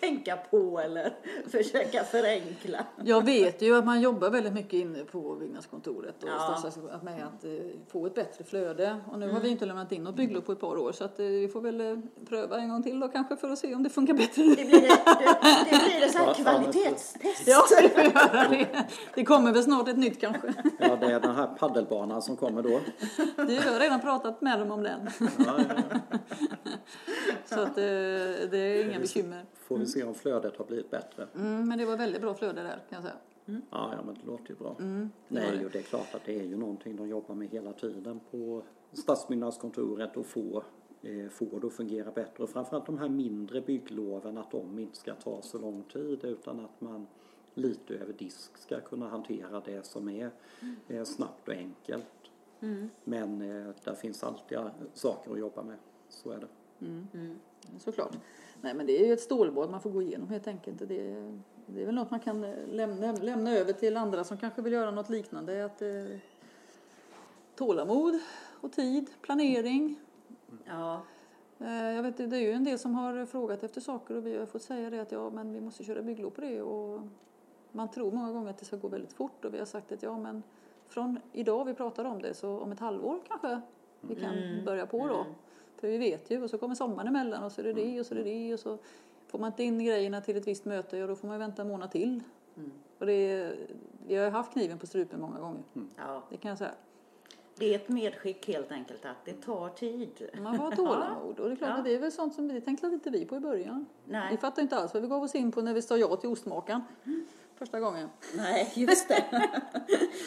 [0.00, 1.12] tänka på eller
[1.50, 2.84] försöka förenkla.
[3.04, 7.00] Jag vet ju att man jobbar väldigt mycket inne på byggnadskontoret och Ja.
[7.02, 7.50] med att eh,
[7.92, 9.00] få ett bättre flöde.
[9.12, 11.18] Och nu har vi inte lämnat in något bygglov på ett par år så att
[11.20, 13.82] eh, vi får väl eh, pröva en gång till då kanske för att se om
[13.82, 14.42] det funkar bättre.
[14.42, 17.46] Det blir, det, det, det blir ett så här Ja, ja, men- kvalitetstest.
[17.46, 18.68] Ja, vi får göra det.
[19.14, 20.54] Det kommer väl snart ett nytt kanske.
[20.78, 22.68] Ja, det är den här paddelbanan som kommer då.
[23.36, 25.10] Det har redan pratat med dem om den.
[25.20, 26.18] Ja, ja, ja.
[27.44, 27.84] Så att eh,
[28.50, 29.44] det är inga bekymmer.
[29.54, 31.26] Får vi se om flödet har blivit bättre.
[31.34, 33.14] Mm, men det var väldigt bra flöde där kan jag säga.
[33.44, 34.76] Ja, ja men det låter ju bra.
[34.78, 35.64] Mm, det Nej, det.
[35.64, 38.62] och det är klart att det är ju någonting de jobbar med hela tiden på
[38.92, 40.62] stadsbyggnadskontoret och få,
[41.02, 42.44] eh, få det att fungera bättre.
[42.44, 46.60] Och framförallt de här mindre byggloven, att de inte ska ta så lång tid utan
[46.60, 47.06] att man
[47.54, 50.30] lite över disk ska kunna hantera det som är
[50.88, 52.06] eh, snabbt och enkelt.
[53.04, 54.58] Men eh, där finns alltid
[54.94, 55.76] saker att jobba med.
[56.08, 56.46] Så är det.
[57.78, 58.16] Såklart.
[58.60, 60.88] Nej men det är ju ett stålbad man får gå igenom helt enkelt.
[60.88, 64.36] Det är, det är väl något man kan eh, lämna, lämna över till andra som
[64.36, 65.64] kanske vill göra något liknande.
[65.64, 66.18] Att, eh,
[67.56, 68.20] tålamod
[68.60, 70.00] och tid, planering.
[70.64, 71.02] Ja,
[71.64, 74.38] Eh, jag vet, det är ju en del som har frågat efter saker och vi
[74.38, 76.62] har fått säga det att ja men vi måste köra bygglov på det.
[76.62, 77.00] Och
[77.72, 80.02] man tror många gånger att det ska gå väldigt fort och vi har sagt att
[80.02, 80.42] ja men
[80.88, 83.60] från idag vi pratar om det så om ett halvår kanske
[84.00, 85.26] vi kan börja på då.
[85.76, 88.06] För vi vet ju och så kommer sommaren emellan och så är det det och
[88.06, 88.78] så är det det och så
[89.26, 91.68] får man inte in grejerna till ett visst möte och då får man vänta en
[91.68, 92.22] månad till.
[92.98, 93.56] Och det är,
[94.06, 95.62] vi har ju haft kniven på strupen många gånger.
[95.96, 96.70] ja, Det kan jag säga.
[97.58, 100.28] det är ett medskick helt enkelt att det tar tid.
[100.42, 101.76] Man får ha tålamod och det är klart Ja.
[101.78, 103.86] att det är väl sånt som vi tänkte inte vi på i början.
[104.04, 104.28] Nej.
[104.30, 106.28] Vi fattade inte alls vad vi gav oss in på när vi sa ja till
[106.28, 106.82] ostmakaren
[107.62, 108.08] första gången.
[108.36, 109.24] Nej, just det.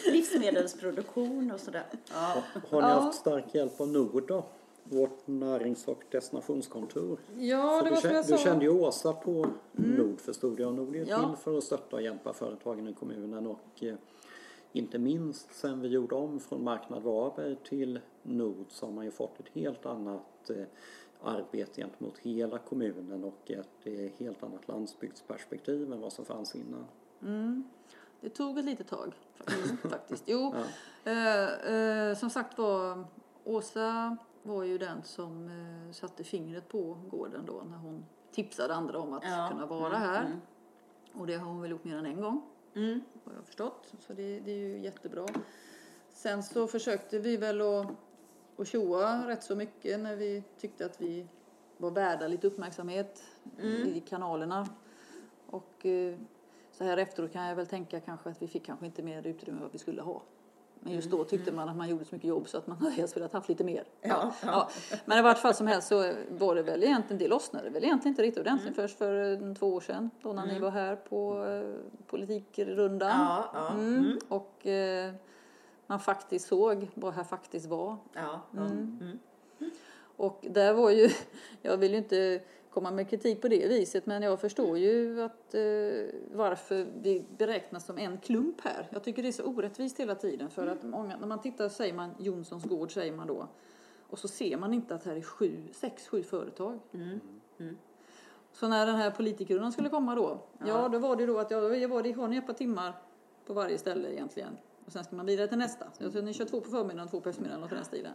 [0.12, 1.84] Livsmedelsproduktion och sådär.
[2.12, 2.42] Ja.
[2.70, 2.94] Har ni Ja.
[2.94, 4.44] haft stark hjälp av Nord då?
[4.84, 7.18] Vårt närings och destinationskontor.
[7.38, 10.60] Ja, För det du, var som kände, jag du kände ju Åsa på Nord förstod
[10.60, 10.74] jag.
[10.74, 11.18] Nord är Ja.
[11.28, 13.94] till för att stötta och hjälpa företagen i kommunen och eh,
[14.72, 19.10] inte minst sen vi gjorde om från Marknad Varberg till Nord så har man ju
[19.10, 20.56] fått ett helt annat eh,
[21.22, 26.84] arbete gentemot hela kommunen och ett eh, helt annat landsbygdsperspektiv än vad som fanns innan.
[27.26, 27.64] Mm.
[28.20, 29.14] Det tog ett litet tag
[29.82, 30.24] faktiskt.
[30.26, 30.54] Jo,
[31.04, 31.10] ja.
[31.10, 33.04] eh, eh, som sagt var,
[33.44, 38.98] Åsa var ju den som eh, satte fingret på gården då när hon tipsade andra
[38.98, 39.48] om att ja.
[39.50, 40.08] kunna vara mm.
[40.08, 40.24] här.
[40.24, 40.40] Mm.
[41.12, 42.42] Och det har hon väl gjort mer än en gång.
[42.74, 43.00] Mm.
[43.24, 43.94] Har jag förstått.
[43.98, 45.26] Så det, det, är ju jättebra.
[46.08, 47.86] Sen så försökte vi väl att,
[48.56, 51.26] att tjoa rätt så mycket när vi tyckte att vi
[51.76, 53.22] var värda lite uppmärksamhet
[53.58, 53.88] mm.
[53.88, 54.68] i kanalerna.
[55.46, 56.18] Och eh,
[56.78, 59.56] så här efteråt kan jag väl tänka kanske att vi fick kanske inte mer utrymme
[59.56, 60.22] än vad vi skulle ha.
[60.80, 62.92] Men just då tyckte man att man gjorde så mycket jobb så att man hade
[62.92, 63.84] helst velat haft lite mer.
[64.00, 64.32] Ja, ja.
[64.42, 64.70] ja.
[65.04, 68.12] Men i vart fall som helst så var det väl egentligen, det lossnade väl egentligen
[68.12, 68.88] inte riktigt ordentligt mm.
[68.88, 70.54] först för eh, två år sedan då när mm.
[70.54, 73.20] ni var här på eh, politikrundan.
[73.20, 73.68] Ja, ja.
[73.68, 73.98] Mm.
[73.98, 74.18] mm.
[74.28, 75.12] Och eh,
[75.86, 77.96] man faktiskt såg vad här faktiskt var.
[78.12, 78.98] Ja, mm.
[79.00, 79.18] Mm.
[80.16, 81.10] Och där var ju,
[81.62, 82.40] jag vill ju inte
[82.76, 85.60] komma med kritik på det viset men jag förstår ju att eh,
[86.32, 88.88] varför vi beräknas som en klump här.
[88.90, 91.94] Jag tycker det är så orättvist hela tiden för att många, när man tittar säger
[91.94, 93.48] man Jonssons gård säger man då
[94.10, 96.78] och så ser man inte att här är sju, sex, sju företag.
[96.92, 97.20] Mm.
[97.58, 97.76] Mm.
[98.52, 100.66] Så när den här politikerrundan skulle komma då, ja.
[100.66, 102.92] ja då var det då att ja, jag var det, har ni ett par timmar
[103.46, 104.56] på varje ställe egentligen.
[104.86, 105.86] Och sen ska man vidare till nästa.
[106.12, 108.12] Så ni kör två på förmiddagen och två på eftermiddagen och till den stilen.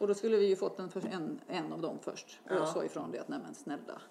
[0.00, 2.40] Och då skulle vi ju fått en, en, en av dem först.
[2.44, 4.02] Och jag sa ifrån det att nej men snälla.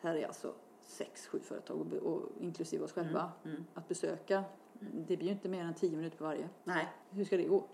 [0.00, 3.56] Här är alltså sex, sju företag och, och inklusive oss själva mm.
[3.56, 3.66] Mm.
[3.74, 4.44] att besöka.
[4.80, 6.48] Det blir ju inte mer än tio minuter på varje.
[6.64, 6.88] Nej.
[7.10, 7.64] Hur ska det gå?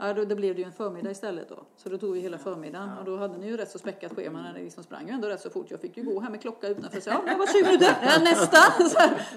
[0.00, 1.64] Ja, då, då blev det ju en förmiddag istället då.
[1.76, 4.42] Så då tog vi hela förmiddagen och då hade ni ju rätt så späckat schema
[4.42, 5.70] när det liksom sprang ju ändå rätt så fort.
[5.70, 7.96] Jag fick ju gå här med klocka utanför och säga ja, det var 20 minuter,
[8.02, 8.58] ja, nästa!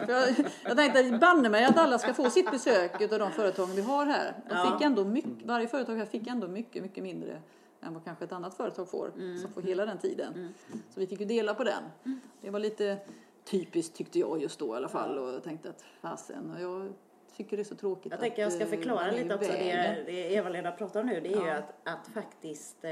[0.13, 3.81] jag, jag tänkte banne mig att alla ska få sitt besök av de företagen vi
[3.81, 4.33] har här.
[4.49, 7.41] De fick ändå mycket, varje företag här fick ändå mycket, mycket mindre
[7.81, 9.37] än vad kanske ett annat företag får mm.
[9.37, 10.33] som får hela den tiden.
[10.33, 10.53] Mm.
[10.67, 11.83] Så vi fick ju dela på den.
[12.41, 12.97] Det var lite
[13.45, 16.51] typiskt tyckte jag just då i alla fall och tänkte att fasen.
[16.51, 16.93] Och jag
[17.43, 18.11] tycker det är så tråkigt.
[18.11, 19.51] Jag tänker jag ska förklara lite också.
[19.51, 21.45] Det, det Eva-Lena pratar om nu det är ja.
[21.45, 22.91] ju att, att faktiskt eh,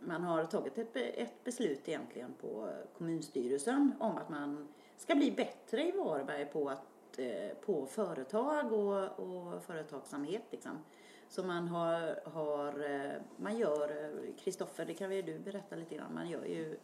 [0.00, 2.68] man har tagit ett, ett beslut egentligen på
[2.98, 9.20] kommunstyrelsen om att man ska bli bättre i Varberg på, att, eh, på företag och,
[9.20, 10.42] och företagsamhet.
[10.50, 10.84] Liksom.
[11.28, 16.14] Så man har, har eh, man gör, Kristoffer det kan väl du berätta lite grann,
[16.14, 16.78] man gör ju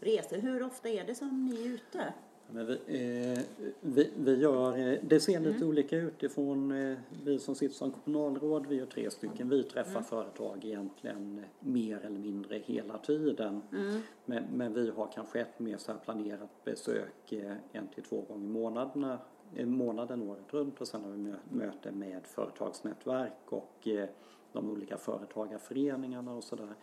[0.00, 0.36] resor.
[0.36, 2.12] Hur ofta är det som ni är ute?
[2.50, 5.68] Men vi, eh, vi, vi, gör, eh, det ser lite mm.
[5.68, 9.90] olika ut ifrån eh, vi som sitter som kommunalråd, vi är tre stycken, vi träffar
[9.90, 10.04] mm.
[10.04, 13.62] företag egentligen mer eller mindre hela tiden.
[13.72, 14.00] Mm.
[14.24, 18.44] Men, men, vi har kanske ett mer så planerat besök eh, en till två gånger
[18.44, 19.16] i månaden,
[19.56, 24.08] eh, månaden året runt och sen har vi möte med företagsnätverk och eh,
[24.52, 26.74] de olika företagarföreningarna och sådär.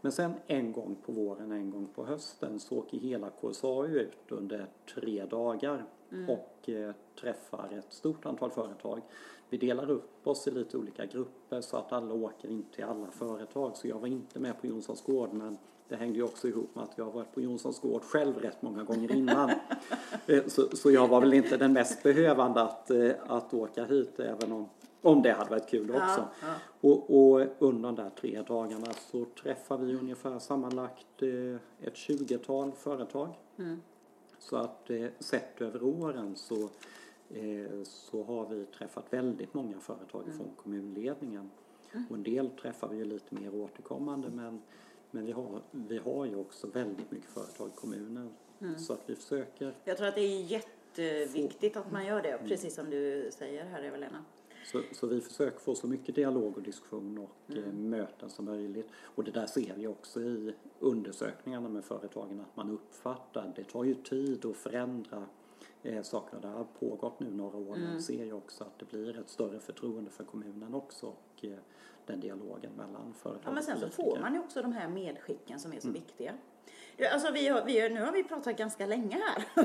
[0.00, 4.18] Men sen en gång på våren, en gång på hösten så åker hela KSAU ut
[4.28, 6.30] under tre dagar mm.
[6.30, 9.00] och eh, träffar ett stort antal företag.
[9.48, 13.10] Vi delar upp oss i lite olika grupper så att alla åker in till alla
[13.10, 13.76] företag.
[13.76, 16.84] Så jag var inte med på Jonssons gård men det hängde ju också ihop med
[16.84, 19.50] att jag har varit på Jonssons gård själv rätt många gånger innan.
[20.26, 24.20] Eh, så, så jag var väl inte den mest behövande att, eh, att åka hit
[24.20, 24.68] även om
[25.02, 26.00] om det hade varit kul också.
[26.00, 26.54] Ja, ja.
[26.80, 32.72] Och, och, under de där tre dagarna så träffar vi ungefär sammanlagt eh, ett tjugotal
[32.72, 33.38] företag.
[33.58, 33.80] Mm.
[34.38, 36.62] Så att eh, sett över åren så,
[37.30, 40.36] eh, så har vi träffat väldigt många företag mm.
[40.36, 41.50] från kommunledningen.
[41.92, 42.06] Mm.
[42.10, 44.62] Och en del träffar vi ju lite mer återkommande men,
[45.10, 48.30] men vi, har, vi har ju också väldigt mycket företag i kommunen.
[48.60, 48.78] Mm.
[48.78, 49.74] Så att vi försöker.
[49.84, 52.48] Jag tror att det är jätteviktigt att man gör det, mm.
[52.48, 54.24] precis som du säger här Eva-Lena.
[54.64, 57.64] Så, så, vi försöker få så mycket dialog och diskussion och mm.
[57.64, 58.88] Eh, möten som möjligt.
[59.02, 63.84] Och det där ser vi också i undersökningarna med företagen att man uppfattar, det tar
[63.84, 65.26] ju tid att förändra
[65.82, 66.38] eh, saker.
[66.40, 67.76] Det har pågått nu några år.
[67.76, 67.90] Mm.
[67.90, 71.58] Man ser ju också att det blir ett större förtroende för kommunen också och eh,
[72.06, 75.60] den dialogen mellan företag Ja men sen så får man ju också de här medskicken
[75.60, 76.00] som är så mm.
[76.00, 76.34] viktiga.
[77.06, 79.44] Alltså vi har, vi, nu har vi pratat ganska länge här.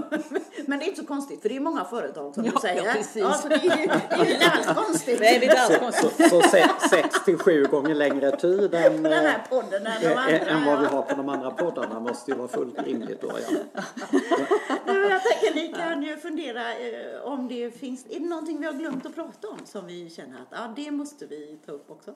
[0.66, 2.86] Men det är inte så konstigt för det är många företag som ja, du säger.
[2.86, 3.22] Ja, precis.
[3.22, 5.20] Ja, så det är ju det är inte alls konstigt.
[5.20, 6.30] Nej, det är inte alls konstigt.
[6.30, 10.08] Så, så sex, sex, till sju gånger längre tid än, den här podden än, de
[10.08, 10.38] andra.
[10.38, 13.28] än vad vi har på de andra poddarna måste ju vara fullt rimligt då.
[13.28, 13.82] Ja.
[14.86, 18.66] Nej, jag tänker ni kan ju fundera eh, om det finns, är det någonting vi
[18.66, 21.92] har glömt att prata om som vi känner att ja, det måste vi ta upp
[21.92, 22.14] också?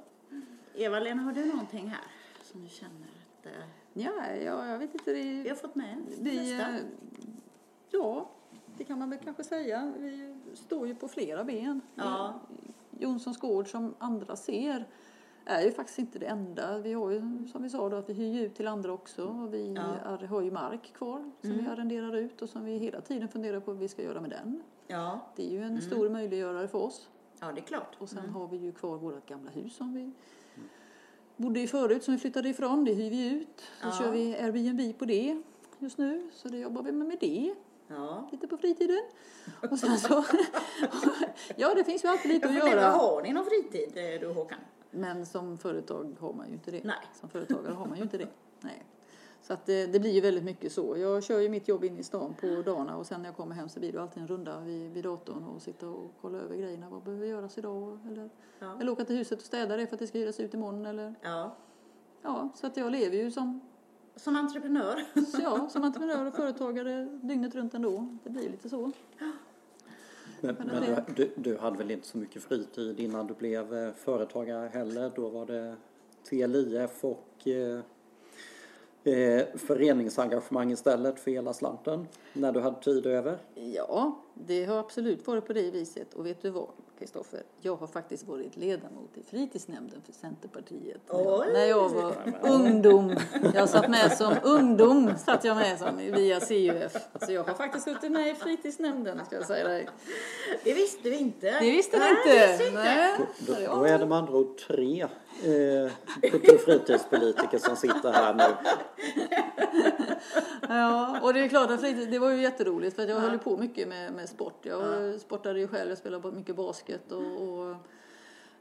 [0.76, 2.04] Eva-Lena, har du någonting här
[2.52, 3.08] som du känner
[3.40, 3.52] att eh,
[3.94, 4.12] Ja,
[4.44, 5.12] ja, jag vet inte.
[5.14, 6.76] Det, vi har fått med vi, nästa.
[7.92, 8.30] Ja,
[8.78, 9.94] det kan man väl kanske säga.
[9.98, 11.82] Vi står ju på flera ben.
[11.96, 12.40] Ja.
[13.00, 14.86] Jonssons gård som andra ser
[15.46, 16.78] är ju faktiskt inte det enda.
[16.78, 19.54] Vi har ju som vi sa då att vi hyr ut till andra också och
[19.54, 19.82] vi Ja.
[20.06, 23.60] ar- har ju mark kvar som vi arrenderar ut och som vi hela tiden funderar
[23.60, 24.62] på vad vi ska göra med den.
[24.88, 27.10] Ja, Det är ju en stor möjliggörare för oss.
[27.40, 27.96] ja det är klart.
[28.00, 30.12] Och sen har vi ju kvar vårt gamla hus som vi
[31.40, 32.86] bodde i förut som vi flyttade ifrån.
[32.86, 33.62] Det hyr vi ut.
[33.82, 33.92] Så Ja.
[34.00, 35.42] kör vi Airbnb på det
[35.80, 36.30] just nu.
[36.34, 37.56] Så det jobbar vi med, med det
[37.88, 38.30] Ja.
[38.32, 39.02] lite på fritiden.
[39.72, 40.24] Och sen så,
[41.56, 42.90] ja det finns ju alltid lite Jag att göra.
[42.90, 44.60] har ni någon fritid eh, du Håkan?
[44.92, 46.84] Men som företag har man ju inte det.
[46.84, 46.96] Nej.
[47.20, 48.28] Som företagare har man ju inte det.
[48.62, 48.84] Nej.
[49.50, 50.98] Så att det, det blir ju väldigt mycket så.
[50.98, 53.56] Jag kör ju mitt jobb in i stan på dagarna och sen när jag kommer
[53.56, 56.56] hem så blir det alltid en runda vid, vid datorn och sitta och kolla över
[56.58, 56.90] grejerna.
[56.90, 58.00] Vad behöver göras idag?
[58.12, 58.30] Eller,
[58.60, 58.78] Ja.
[58.82, 60.86] eller åka till huset och städa det för att det ska hyras ut imorgon.
[60.86, 61.56] Eller, Ja.
[62.22, 63.62] ja, så att jag lever ju som,
[64.16, 65.06] Som entreprenör.
[65.26, 68.18] så ja, som entreprenör och företagare dygnet runt ändå.
[68.24, 68.92] Det blir lite så.
[70.42, 73.74] Men, Men det- du, du, du hade väl inte så mycket fritid innan du blev
[73.76, 75.12] eh, företagare heller?
[75.16, 75.76] Då var det
[76.30, 77.48] TLIF och
[79.10, 83.38] eh, föreningsengagemang istället för hela slanten när du hade tid över?
[83.56, 84.18] Ja,
[84.48, 86.14] det har absolut varit på det viset.
[86.14, 86.68] Och vet du vad,
[87.00, 87.44] Kristoffer?
[87.62, 91.02] Jag har faktiskt varit ledamot i fritidsnämnden för Centerpartiet.
[91.12, 93.16] När jag, när jag var ungdom.
[93.54, 96.96] Jag satt med som ungdom, satt jag med som via CUF.
[97.22, 99.90] Så jag har faktiskt suttit med i fritidsnämnden, ska jag säga dig.
[100.64, 101.60] Det visste vi inte.
[101.60, 102.10] Det visste Nej,
[102.68, 102.82] inte.
[102.82, 103.18] Nej.
[103.68, 105.92] Då är det med andra ord tre eh,
[106.32, 108.44] kultur- och fritidspolitiker som sitter här nu.
[110.70, 113.58] Ja, och det är klart att det var ju jätteroligt för jag höll ju på
[113.58, 114.66] mycket med, med sport.
[114.66, 117.76] Jag sportade ju själv, jag spelade mycket basket och, och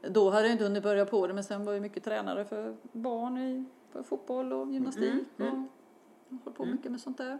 [0.01, 2.75] då hade jag inte hunnit börja på det men sen var jag mycket tränare för
[2.91, 5.43] barn i för fotboll och gymnastik och
[6.43, 7.39] höll på mycket med sånt där.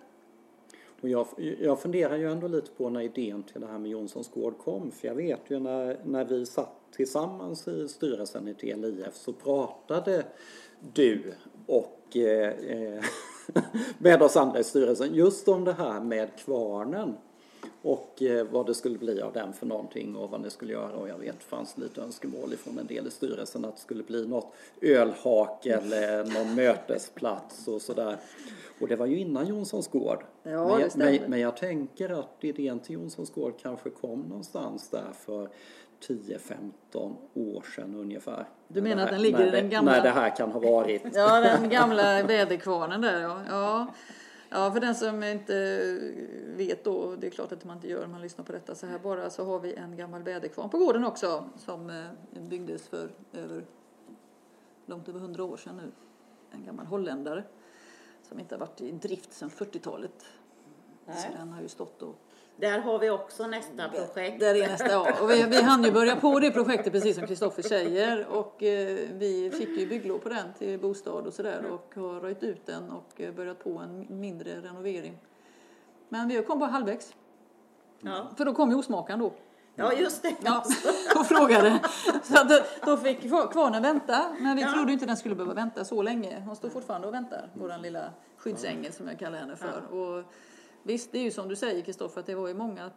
[1.02, 1.28] Och jag,
[1.60, 4.92] jag funderar ju ändå lite på när idén till det här med Jonssons gård kom.
[4.92, 10.26] För jag vet ju när, när vi satt tillsammans i styrelsen i TLIF så pratade
[10.94, 11.34] du
[11.66, 13.04] och eh, eh,
[13.98, 17.18] med oss andra i styrelsen just om det här med kvarnen.
[17.82, 20.96] Och eh, vad det skulle bli av den för någonting och vad ni skulle göra.
[20.96, 24.04] Och jag vet det fanns lite önskemål från en del i styrelsen att det skulle
[24.04, 28.18] bli något ölhak eller någon mötesplats och sådär.
[28.80, 30.24] Och det var ju innan Jonssons gård.
[30.44, 34.90] Ja, men, jag, men, men jag tänker att idén till Jonssons gård kanske kom någonstans
[34.90, 35.50] där för
[36.02, 38.46] 10-15 år sedan ungefär.
[38.68, 40.60] Du menar det att här- den ligger i den gamla- När det här kan ha
[40.60, 41.02] varit.
[41.16, 43.42] Ja, den gamla väderkvarnen där ja.
[43.50, 43.88] ja.
[44.52, 45.54] Ja, för den som inte
[46.58, 48.86] vet då, det är klart att man inte gör om man lyssnar på detta så
[48.86, 53.10] här bara, så har vi en gammal väderkvarn på gården också som eh, byggdes för
[53.34, 53.66] över,
[54.86, 55.92] långt över hundra år sedan nu.
[56.52, 57.44] En gammal holländare
[58.24, 60.26] som inte har varit i drift sedan 40-talet.
[61.06, 62.16] Så den har ju stått och
[62.60, 64.40] Där har vi också nästa projekt.
[64.40, 65.14] där är nästa ja.
[65.22, 68.98] Och vi, vi hann ju börja på det projektet precis som Kristoffer säger och eh,
[69.14, 72.90] vi fick ju bygglov på den till bostad och sådär och har röjt ut den
[72.92, 75.18] och eh, börjat på en mindre renovering.
[76.10, 77.14] Men vi kom bara halvvägs.
[78.02, 78.28] Ja.
[78.38, 79.34] För då kom ju osmakan då.
[79.76, 80.36] ja, just det.
[80.44, 80.64] Ja,
[81.20, 81.80] och frågade.
[82.24, 84.36] Så att då, då fick kvarnen vänta.
[84.40, 84.72] Men vi Ja.
[84.74, 86.40] trodde inte den skulle behöva vänta så länge.
[86.46, 87.50] Hon står fortfarande och väntar.
[87.54, 89.94] Våran lilla skyddsängel som jag kallar henne för.
[89.96, 90.24] Och
[90.84, 92.92] visst, det är ju som du säger Kristoffer att det var ju många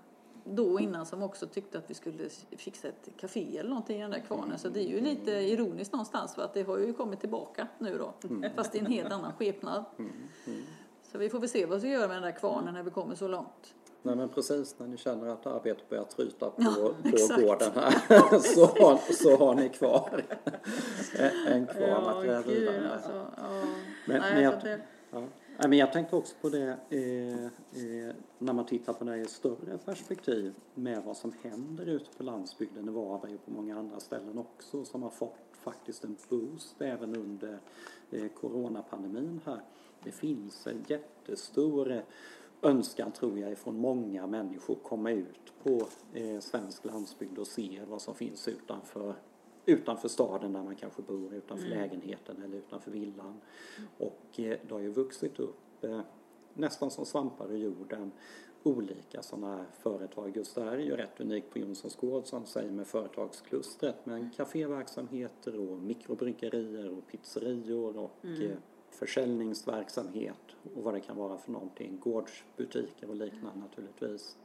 [0.45, 4.11] då innan som också tyckte att vi skulle fixa ett café eller någonting i den
[4.11, 4.59] där kvarnen.
[4.59, 7.99] Så det är ju lite ironiskt någonstans för att det har ju kommit tillbaka nu
[7.99, 8.13] då.
[8.57, 9.85] Fast i en helt annan skepnad.
[11.13, 13.15] Så vi får väl se vad vi göra med den där kvarnen när vi kommer
[13.15, 13.75] så långt.
[14.03, 17.43] Nej men precis när ni känner att arbetet börjar tryta på, Ja, på exakt.
[17.43, 20.23] gården här så har, så har ni kvar
[21.49, 23.43] en- kvarn att gräva vidare alltså, ja.
[24.07, 24.81] Men- Nej, men jag- det,
[25.11, 25.23] Ja.
[25.63, 29.21] Nej, men jag tänkte också på det eh, eh, när man tittar på det i
[29.21, 33.79] ett större perspektiv med vad som händer ute på landsbygden i Varberg och på många
[33.79, 37.59] andra ställen också som har fått faktiskt en boost även under
[38.11, 39.61] eh, coronapandemin här.
[40.05, 42.03] Det finns en jättestor eh,
[42.63, 48.03] önskan tror jag ifrån många människor komma ut på eh, svensk landsbygd och se vad
[48.03, 49.15] som finns utanför
[49.67, 53.41] utanför staden där man kanske bor, utanför lägenheten eller utanför villan.
[53.99, 56.01] Och eh, det har ju vuxit upp eh,
[56.55, 58.13] nästan som svampar ur jorden
[58.63, 60.37] olika sådana här företag.
[60.37, 64.31] Just det här är ju rätt unikt på Jonssons gård som säger med företagsklustret men
[64.31, 68.57] kaféverksamheter och mikrobryggerier och pizzerior och eh,
[68.91, 71.99] försäljningsverksamhet och vad det kan vara för någonting.
[72.01, 74.37] Gårdsbutiker och liknande naturligtvis.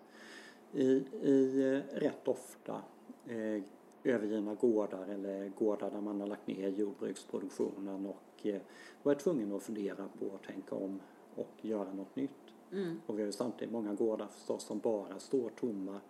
[0.72, 0.88] I,
[1.22, 2.82] i eh, rätt ofta
[3.28, 3.64] eh,
[4.08, 8.62] övergivna gårdar eller gårdar där man har lagt ner jordbruksproduktionen och eh,
[9.04, 11.00] varit tvungen att fundera på att tänka om
[11.36, 12.32] och göra något nytt.
[12.72, 13.02] Mm.
[13.06, 16.02] Och vi har ju samtidigt många gårdar förstås som bara står tomma.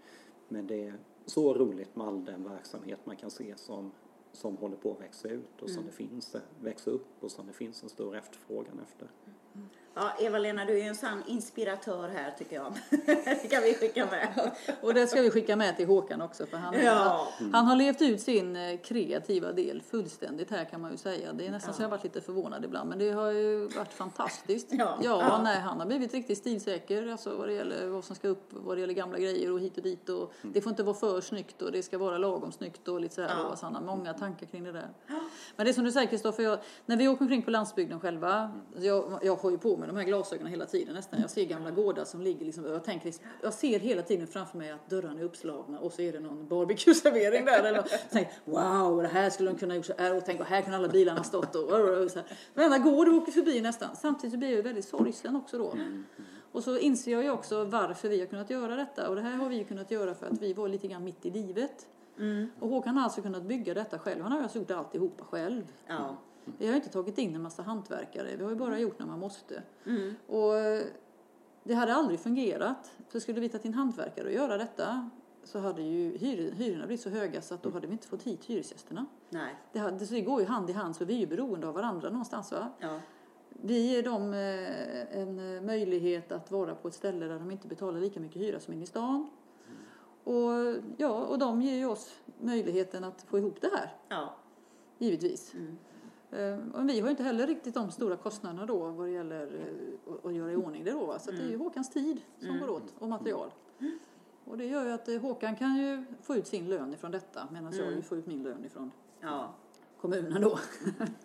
[0.48, 0.94] Men det är
[1.26, 3.92] så roligt med all den verksamhet man kan se som,
[4.32, 7.54] som håller på att växa ut och som det finns, växa upp och som det
[7.54, 9.08] finns en stor efterfrågan efter.
[10.00, 12.74] Ja, Eva-Lena, du är ju en sann inspiratör här tycker jag.
[13.26, 14.52] det kan vi skicka med.
[14.82, 17.28] Och det ska vi skicka med till Håkan också för han, Ja.
[17.54, 21.34] han har levt ut sin eh, kreativa del fullständigt här kan man ju säga.
[21.34, 23.94] Det är nästan så jag har varit lite förvånad ibland men det har ju varit
[23.94, 24.68] fantastiskt.
[24.72, 24.98] Ja.
[25.04, 25.42] ja, Ja.
[25.44, 28.78] nej han har blivit riktigt stilsäker alltså vad det gäller vad som ska upp, vad
[28.78, 31.62] det gäller gamla grejer och hit och dit och det får inte vara för snyggt
[31.62, 33.44] och det ska vara lagom snyggt och lite så här Ja.
[33.48, 34.88] och så han har många tankar kring det där.
[35.56, 39.20] Men det är som du säger Kristoffer, när vi åker omkring på landsbygden själva, jag,
[39.24, 41.22] jag har ju på mig de här glasögonen hela tiden nästan.
[41.22, 44.72] Jag ser gamla gårdar som ligger liksom, jag tänker, jag ser hela tiden framför mig
[44.72, 47.64] att dörrarna är uppslagna och så är det någon barbecue-servering där.
[47.64, 50.46] Eller, jag tänker, wow, det här skulle de kunna gjort så här och tänk, och
[50.46, 52.28] här kunde alla bilarna stått och, och, och så här.
[52.54, 53.96] Varenda gård åker förbi nästan.
[53.96, 55.74] Samtidigt så blir jag väldigt sorgsen också då.
[56.52, 59.36] Och så inser jag ju också varför vi har kunnat göra detta och det här
[59.36, 61.88] har vi ju kunnat göra för att vi var lite grann mitt i livet.
[62.60, 64.24] Och Håkan har alltså kunnat bygga detta själv.
[64.24, 65.64] Han har alltså gjort alltihopa själv.
[65.88, 66.18] Ja.
[66.58, 68.36] Vi har inte tagit in en massa hantverkare.
[68.36, 69.64] Vi har ju bara gjort när man måste.
[70.28, 70.84] Och eh,
[71.64, 72.92] det hade aldrig fungerat.
[73.10, 75.10] För skulle vi ta in hantverkare och göra detta
[75.44, 78.24] så hade ju hyr, hyrorna blivit så höga så att då hade vi inte fått
[78.24, 79.06] hit hyresgästerna.
[79.30, 79.56] Nej.
[79.74, 81.74] Det, hade, så det går ju hand i hand så vi är ju beroende av
[81.74, 82.70] varandra någonstans va.
[82.80, 83.00] Ja.
[83.50, 87.68] Vi ger dem eh, en eh, möjlighet att vara på ett ställe där de inte
[87.68, 89.30] betalar lika mycket hyra som inne i stan.
[90.24, 94.36] Och, ja, och de ger ju oss möjligheten att få ihop det här, Ja.
[94.98, 95.54] givetvis.
[95.56, 95.62] Eh,
[96.74, 100.36] Och vi har inte heller riktigt de stora kostnaderna då vad det gäller eh, att-
[100.36, 101.16] göra i ordning det då.
[101.20, 103.50] Så det är ju Håkans tid som går åt och material.
[104.46, 107.48] Och det gör ju att eh, Håkan kan ju få ut sin lön ifrån detta
[107.52, 109.54] medan jag ju får ut min lön ifrån Ja.
[110.02, 110.50] kommunen då,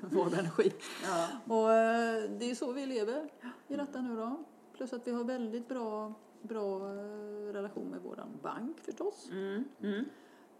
[0.00, 0.72] Varberg Energi.
[1.04, 1.28] Ja.
[1.54, 3.28] Och eh, det är så vi lever
[3.68, 4.44] i detta nu då.
[4.76, 9.28] Plus att vi har väldigt bra, bra eh, relation med våran bank förstås.
[9.32, 9.64] Mm.
[9.82, 10.04] Mm.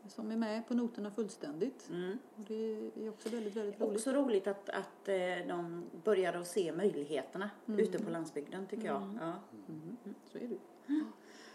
[0.08, 1.88] Som är med på noterna fullständigt.
[1.90, 2.18] Mm.
[2.36, 3.96] Och det är också väldigt, väldigt roligt.
[3.96, 5.14] Också roligt att, att eh,
[5.48, 9.18] de börjar att se möjligheterna ute på landsbygden tycker jag.
[9.20, 9.32] Ja.
[9.68, 9.96] Mm,
[10.32, 10.58] så är det.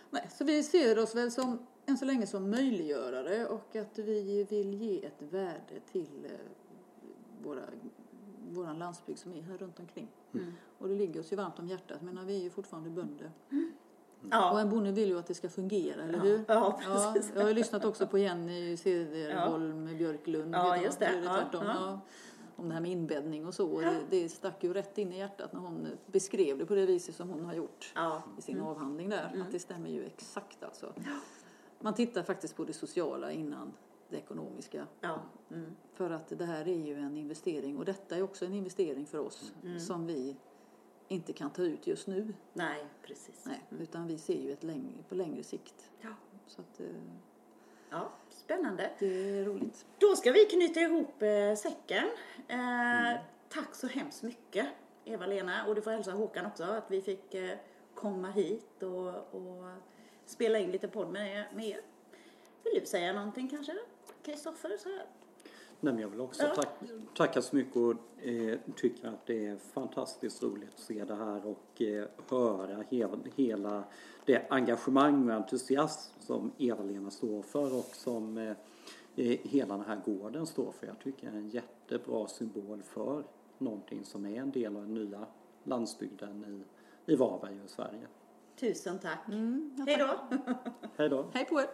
[0.09, 4.43] Nej, så vi ser oss väl som än så länge som möjliggörare och att vi
[4.49, 6.31] vill ge ett värde till eh,
[7.43, 7.61] våra,
[8.49, 10.07] våran landsbygd som är här runt omkring.
[10.77, 12.01] Och det ligger oss ju varmt om hjärtat.
[12.01, 13.31] Men vi är ju fortfarande bönder.
[13.49, 13.53] Och
[14.31, 14.59] Ja.
[14.61, 16.43] en bonde vill ju att det ska fungera, eller hur?
[16.47, 17.31] Ja, Ja, precis.
[17.35, 20.55] jag har ju lyssnat också på Jenny Cederholm Björklund.
[20.55, 21.05] Ja, just det.
[21.05, 21.59] är Ja, ja.
[21.63, 21.99] ja.
[22.55, 23.69] Om det här med inbäddning och så.
[23.71, 26.85] Och det, det stack ju rätt in i hjärtat när hon beskrev det på det
[26.85, 28.21] viset som hon har gjort Ja.
[28.37, 29.41] i sin avhandling där.
[29.45, 30.93] Att det stämmer ju exakt alltså.
[31.79, 33.73] Man tittar faktiskt på det sociala innan
[34.09, 34.87] det ekonomiska.
[35.01, 35.19] Ja.
[35.51, 35.75] Mm.
[35.93, 39.19] För att det här är ju en investering och detta är också en investering för
[39.19, 39.51] oss
[39.87, 40.35] som vi
[41.07, 42.33] inte kan ta ut just nu.
[42.53, 43.45] Nej, precis.
[43.45, 45.89] Nej, utan vi ser ju ett längre, på längre sikt.
[46.01, 46.09] Ja.
[46.47, 46.85] Så att, eh,
[47.89, 48.91] ja, spännande.
[48.99, 49.85] det är roligt.
[49.97, 52.05] Då ska vi knyta ihop eh, säcken.
[52.47, 54.67] Eh, Tack så hemskt mycket
[55.05, 57.57] Eva-Lena och du får hälsa Håkan också att vi fick eh,
[57.93, 59.69] komma hit och, och
[60.25, 61.81] spela in lite podd med, med er.
[62.63, 63.73] Vill du säga någonting kanske?
[64.23, 64.77] Kristoffer?
[64.77, 65.05] Så här?
[65.79, 66.53] Nej, men jag vill också Ja.
[66.55, 66.69] tack,
[67.15, 67.93] tacka så mycket och
[68.25, 73.17] eh, tycker att det är fantastiskt roligt att se det här och eh, höra hela,
[73.35, 73.83] hela
[74.25, 78.49] det engagemang och entusiasm som Eva-Lena står för och som eh,
[79.15, 80.87] eh, hela den här gården står för.
[80.87, 83.23] Jag tycker det är en jättebra symbol för
[83.57, 85.25] någonting som är en del av den nya
[85.63, 86.63] landsbygden
[87.07, 88.07] i, i Varberg och Sverige.
[88.59, 89.27] Tusen tack.
[89.27, 90.37] Mm, Hej då!
[90.97, 91.25] Hej då!
[91.33, 91.67] Hej på er!